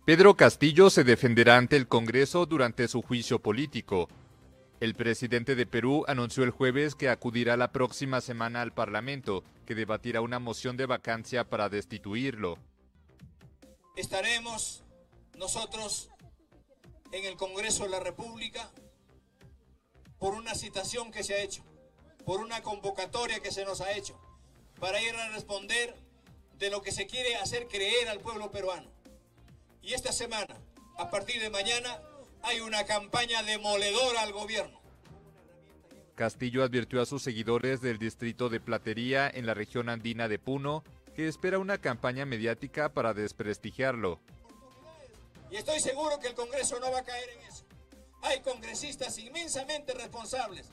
Pedro 0.05 0.35
Castillo 0.35 0.91
se 0.91 1.05
defenderá 1.05 1.57
ante 1.57 1.77
el 1.77 1.87
Congreso 1.87 2.45
durante 2.47 2.89
su 2.89 3.03
juicio 3.03 3.39
político. 3.39 4.09
El 4.81 4.97
presidente 4.97 5.55
de 5.55 5.65
Perú 5.65 6.05
anunció 6.09 6.43
el 6.43 6.51
jueves 6.51 6.97
que 6.97 7.09
acudirá 7.09 7.57
la 7.57 7.71
próxima 7.71 8.21
semana 8.21 8.63
al 8.63 8.73
Parlamento, 8.73 9.45
que 9.65 9.77
debatirá 9.77 10.21
una 10.21 10.41
moción 10.41 10.77
de 10.77 10.87
vacancia 10.87 11.45
para 11.45 11.69
destituirlo. 11.69 12.59
Estaremos 13.97 14.83
nosotros 15.37 16.09
en 17.13 17.25
el 17.27 17.37
Congreso 17.37 17.85
de 17.85 17.91
la 17.91 18.01
República 18.01 18.71
por 20.19 20.35
una 20.35 20.55
citación 20.55 21.11
que 21.11 21.23
se 21.23 21.35
ha 21.35 21.43
hecho 21.43 21.63
por 22.25 22.41
una 22.41 22.63
convocatoria 22.63 23.41
que 23.41 23.51
se 23.51 23.65
nos 23.65 23.81
ha 23.81 23.93
hecho 23.93 24.19
para 24.81 25.03
ir 25.03 25.15
a 25.15 25.29
responder 25.31 25.95
de 26.59 26.71
lo 26.71 26.81
que 26.81 26.93
se 26.93 27.07
quiere 27.07 27.37
hacer 27.37 27.69
creer 27.69 28.09
al 28.09 28.21
pueblo 28.21 28.51
peruano. 28.51 28.91
Y 29.83 29.95
esta 29.95 30.13
semana, 30.13 30.57
a 30.97 31.11
partir 31.11 31.43
de 31.43 31.51
mañana, 31.51 32.01
hay 32.43 32.61
una 32.61 32.85
campaña 32.85 33.43
demoledora 33.43 34.23
al 34.23 34.33
gobierno. 34.33 34.81
Castillo 36.15 36.63
advirtió 36.63 37.03
a 37.03 37.07
sus 37.07 37.23
seguidores 37.23 37.81
del 37.81 37.99
distrito 37.99 38.49
de 38.49 38.61
Platería 38.61 39.29
en 39.29 39.47
la 39.47 39.55
región 39.55 39.89
andina 39.89 40.29
de 40.29 40.39
Puno 40.39 40.85
que 41.15 41.29
espera 41.29 41.59
una 41.59 41.79
campaña 41.79 42.25
mediática 42.25 42.93
para 42.93 43.15
desprestigiarlo. 43.15 44.21
Y 45.51 45.57
estoy 45.57 45.81
seguro 45.81 46.19
que 46.19 46.29
el 46.29 46.35
Congreso 46.35 46.81
no 46.81 46.91
va 46.91 47.01
a 47.01 47.05
caer 47.05 47.29
en 47.31 47.41
eso. 47.43 47.65
Hay 48.23 48.41
congresistas 48.41 49.19
inmensamente 49.19 49.93
responsables 49.95 50.73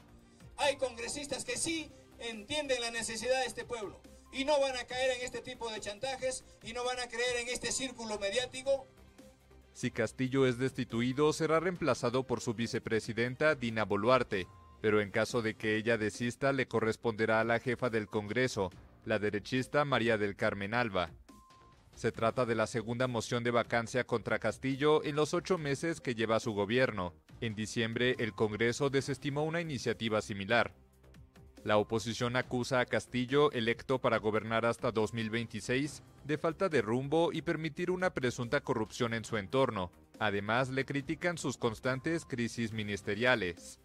hay 0.60 0.76
congresistas 0.76 1.46
que 1.46 1.58
sí 1.58 1.90
entienden 2.20 2.82
la 2.82 2.92
necesidad 2.92 3.40
de 3.42 3.48
este 3.48 3.66
pueblo 3.66 4.02
y 4.32 4.46
no 4.46 4.60
van 4.60 4.76
a 4.78 4.84
caer 4.84 5.18
en 5.18 5.26
este 5.26 5.42
tipo 5.42 5.72
de 5.72 5.80
chantajes 5.80 6.44
y 6.64 6.74
no 6.74 6.84
van 6.84 7.00
a 7.00 7.08
creer 7.08 7.38
en 7.38 7.48
este 7.48 7.72
círculo 7.72 8.20
mediático. 8.20 8.86
Si 9.74 9.90
Castillo 9.90 10.46
es 10.46 10.58
destituido, 10.58 11.32
será 11.32 11.60
reemplazado 11.60 12.24
por 12.24 12.42
su 12.42 12.54
vicepresidenta 12.54 13.56
Dina 13.56 13.86
Boluarte, 13.86 14.48
pero 14.82 15.00
en 15.02 15.12
caso 15.12 15.42
de 15.42 15.56
que 15.56 15.78
ella 15.78 15.98
desista, 15.98 16.52
le 16.52 16.68
corresponderá 16.68 17.40
a 17.40 17.46
la 17.46 17.60
jefa 17.60 17.90
del 17.90 18.08
Congreso, 18.08 18.72
la 19.06 19.20
derechista 19.20 19.86
María 19.86 20.18
del 20.18 20.36
Carmen 20.36 20.74
Alba. 20.74 21.12
Se 21.96 22.12
trata 22.12 22.46
de 22.46 22.56
la 22.56 22.68
segunda 22.68 23.08
moción 23.08 23.44
de 23.44 23.52
vacancia 23.52 24.06
contra 24.06 24.40
Castillo 24.40 25.04
en 25.04 25.16
los 25.16 25.34
ocho 25.34 25.58
meses 25.58 26.00
que 26.00 26.16
lleva 26.16 26.40
su 26.40 26.54
gobierno. 26.54 27.14
En 27.42 27.56
diciembre, 27.56 28.16
el 28.20 28.34
Congreso 28.34 28.90
desestimó 28.90 29.44
una 29.44 29.62
iniciativa 29.62 30.22
similar. 30.22 30.74
La 31.64 31.78
oposición 31.78 32.38
acusa 32.38 32.80
a 32.80 32.86
Castillo, 32.86 33.52
electo 33.52 34.00
para 34.00 34.18
gobernar 34.18 34.66
hasta 34.66 34.92
2026, 34.92 36.04
de 36.24 36.38
falta 36.38 36.70
de 36.70 36.82
rumbo 36.82 37.32
y 37.34 37.42
permitir 37.42 37.92
una 37.92 38.14
presunta 38.14 38.62
corrupción 38.62 39.14
en 39.14 39.26
su 39.26 39.36
entorno. 39.36 39.92
Además, 40.20 40.70
le 40.70 40.86
critican 40.86 41.38
sus 41.38 41.58
constantes 41.58 42.24
crisis 42.26 42.72
ministeriales. 42.72 43.80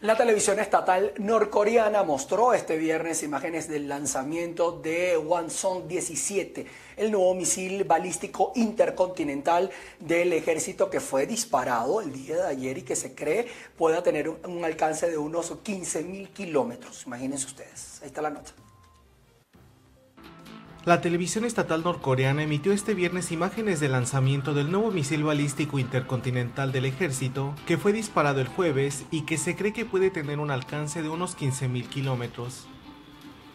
La 0.00 0.16
televisión 0.16 0.60
estatal 0.60 1.12
norcoreana 1.18 2.04
mostró 2.04 2.54
este 2.54 2.76
viernes 2.76 3.24
imágenes 3.24 3.66
del 3.66 3.88
lanzamiento 3.88 4.70
de 4.70 5.16
Wonson 5.16 5.88
17, 5.88 6.66
el 6.98 7.10
nuevo 7.10 7.34
misil 7.34 7.82
balístico 7.82 8.52
intercontinental 8.54 9.72
del 9.98 10.34
ejército 10.34 10.88
que 10.88 11.00
fue 11.00 11.26
disparado 11.26 12.00
el 12.00 12.12
día 12.12 12.36
de 12.36 12.46
ayer 12.46 12.78
y 12.78 12.82
que 12.82 12.94
se 12.94 13.16
cree 13.16 13.48
pueda 13.76 14.00
tener 14.00 14.28
un 14.28 14.64
alcance 14.64 15.10
de 15.10 15.18
unos 15.18 15.52
15 15.64 16.04
mil 16.04 16.28
kilómetros. 16.28 17.04
Imagínense 17.06 17.46
ustedes. 17.46 17.98
Ahí 18.00 18.06
está 18.06 18.22
la 18.22 18.30
nota. 18.30 18.52
La 20.84 21.00
televisión 21.00 21.44
estatal 21.44 21.82
norcoreana 21.82 22.44
emitió 22.44 22.72
este 22.72 22.94
viernes 22.94 23.32
imágenes 23.32 23.80
del 23.80 23.92
lanzamiento 23.92 24.54
del 24.54 24.70
nuevo 24.70 24.90
misil 24.90 25.24
balístico 25.24 25.78
intercontinental 25.78 26.72
del 26.72 26.86
ejército, 26.86 27.54
que 27.66 27.76
fue 27.76 27.92
disparado 27.92 28.40
el 28.40 28.48
jueves 28.48 29.04
y 29.10 29.22
que 29.22 29.36
se 29.36 29.56
cree 29.56 29.72
que 29.72 29.84
puede 29.84 30.10
tener 30.10 30.38
un 30.38 30.50
alcance 30.50 31.02
de 31.02 31.08
unos 31.08 31.36
15.000 31.36 31.88
kilómetros. 31.88 32.66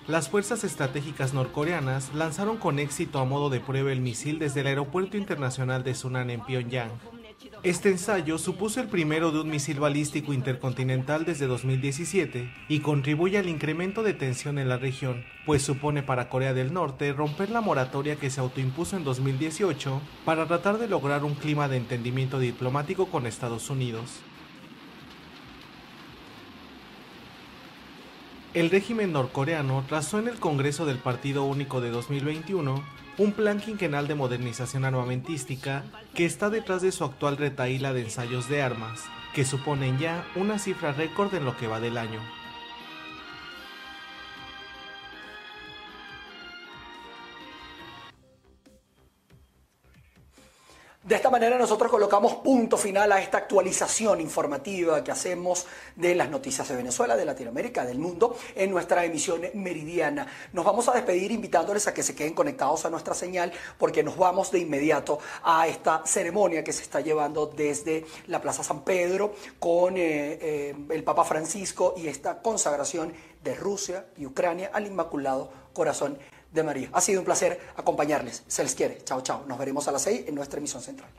Las 0.06 0.30
fuerzas 0.30 0.66
estratégicas 0.66 1.34
norcoreanas 1.34 2.14
lanzaron 2.14 2.58
con 2.58 2.78
éxito 2.78 3.20
a 3.20 3.26
modo 3.26 3.50
de 3.50 3.62
prueba 3.62 3.92
el 3.94 4.02
misil 4.02 4.38
desde 4.38 4.60
el 4.60 4.68
Aeropuerto 4.68 5.16
Internacional 5.16 5.84
de 5.84 5.96
Sunan 5.96 6.30
en 6.30 6.42
Pyongyang. 6.42 6.92
Este 7.64 7.90
ensayo 7.90 8.38
supuso 8.38 8.80
el 8.80 8.88
primero 8.88 9.32
de 9.32 9.42
un 9.42 9.50
misil 9.50 9.80
balístico 9.80 10.34
intercontinental 10.34 11.26
desde 11.26 11.48
2017 11.48 12.52
y 12.68 12.80
contribuye 12.80 13.38
al 13.38 13.50
incremento 13.50 14.04
de 14.04 14.14
tensión 14.14 14.58
en 14.58 14.70
la 14.70 14.78
región, 14.78 15.26
pues 15.46 15.62
supone 15.62 16.04
para 16.04 16.30
Corea 16.30 16.54
del 16.54 16.74
Norte 16.74 17.12
romper 17.14 17.50
la 17.50 17.62
moratoria 17.62 18.18
que 18.18 18.30
se 18.30 18.40
autoimpuso 18.40 18.98
en 18.98 19.04
2018 19.04 20.02
para 20.26 20.46
tratar 20.48 20.78
de 20.78 20.88
lograr 20.88 21.24
un 21.24 21.36
clima 21.36 21.68
de 21.68 21.78
entendimiento 21.78 22.40
diplomático 22.40 23.08
con 23.08 23.26
Estados 23.26 23.70
Unidos. 23.70 24.20
El 28.54 28.70
régimen 28.70 29.12
norcoreano 29.12 29.84
trazó 29.88 30.20
en 30.20 30.28
el 30.28 30.40
Congreso 30.40 30.86
del 30.86 30.98
Partido 30.98 31.44
Único 31.44 31.82
de 31.82 31.90
2021 31.90 32.84
un 33.18 33.32
plan 33.32 33.60
quinquenal 33.60 34.08
de 34.08 34.16
modernización 34.16 34.86
armamentística 34.86 35.84
que 36.16 36.26
está 36.26 36.50
detrás 36.50 36.82
de 36.82 36.92
su 36.92 37.04
actual 37.04 37.38
retaíla 37.38 37.94
de 37.94 38.02
ensayos 38.02 38.50
de 38.50 38.62
armas, 38.62 39.02
que 39.34 39.46
suponen 39.46 40.00
ya 40.00 40.26
una 40.36 40.58
cifra 40.58 40.94
récord 40.94 41.34
en 41.36 41.46
lo 41.46 41.56
que 41.58 41.68
va 41.68 41.80
del 41.80 41.98
año. 41.98 42.20
De 51.04 51.16
esta 51.16 51.30
manera 51.30 51.58
nosotros 51.58 51.92
colocamos 51.92 52.36
punto 52.36 52.78
final 52.78 53.12
a 53.12 53.20
esta 53.20 53.40
actualización 53.40 54.22
informativa 54.22 55.04
que 55.04 55.12
hacemos 55.12 55.66
de 55.98 56.16
las 56.16 56.30
noticias 56.30 56.70
de 56.70 56.78
Venezuela, 56.78 57.18
de 57.18 57.26
Latinoamérica, 57.26 57.86
del 57.86 58.00
mundo 58.00 58.38
en 58.56 58.72
nuestra 58.72 59.04
emisión 59.04 59.42
meridiana. 59.54 60.26
Nos 60.54 60.64
vamos 60.64 60.88
a 60.88 60.94
despedir 60.94 61.34
invitándoles 61.34 61.88
a 61.88 61.94
que 61.94 62.04
se 62.04 62.16
queden 62.16 62.34
conectados 62.34 62.86
a 62.86 62.90
nuestra 62.90 63.14
señal 63.16 63.52
porque 63.78 64.02
nos 64.02 64.16
vamos 64.16 64.50
de 64.50 64.60
inmediato 64.60 65.20
a 65.44 65.68
esta 65.68 66.04
ceremonia 66.06 66.64
que 66.64 66.72
se 66.72 66.84
está 66.84 67.02
llevando 67.02 67.48
desde 67.48 68.06
la 68.28 68.40
Plaza 68.40 68.64
San 68.64 68.86
Pedro 68.86 69.36
con 69.60 69.98
eh, 69.98 70.40
eh, 70.42 70.76
el 70.90 71.04
Papa 71.04 71.26
Francisco 71.26 71.96
y 71.98 72.08
esta 72.08 72.42
consagración 72.42 73.12
de 73.44 73.56
Rusia 73.56 74.06
y 74.16 74.26
Ucrania 74.26 74.72
al 74.74 74.88
Inmaculado 74.88 75.52
Corazón 75.74 76.18
de 76.54 76.64
María. 76.64 76.90
Ha 76.94 77.02
sido 77.02 77.20
un 77.20 77.26
placer 77.26 77.60
acompañarles. 77.76 78.44
Se 78.48 78.64
les 78.64 78.76
quiere. 78.76 79.04
Chao, 79.04 79.22
chao. 79.22 79.44
Nos 79.48 79.58
veremos 79.58 79.88
a 79.88 79.92
las 79.92 80.04
seis 80.04 80.24
en 80.28 80.36
nuestra 80.36 80.60
emisión 80.60 80.82
central. 80.82 81.10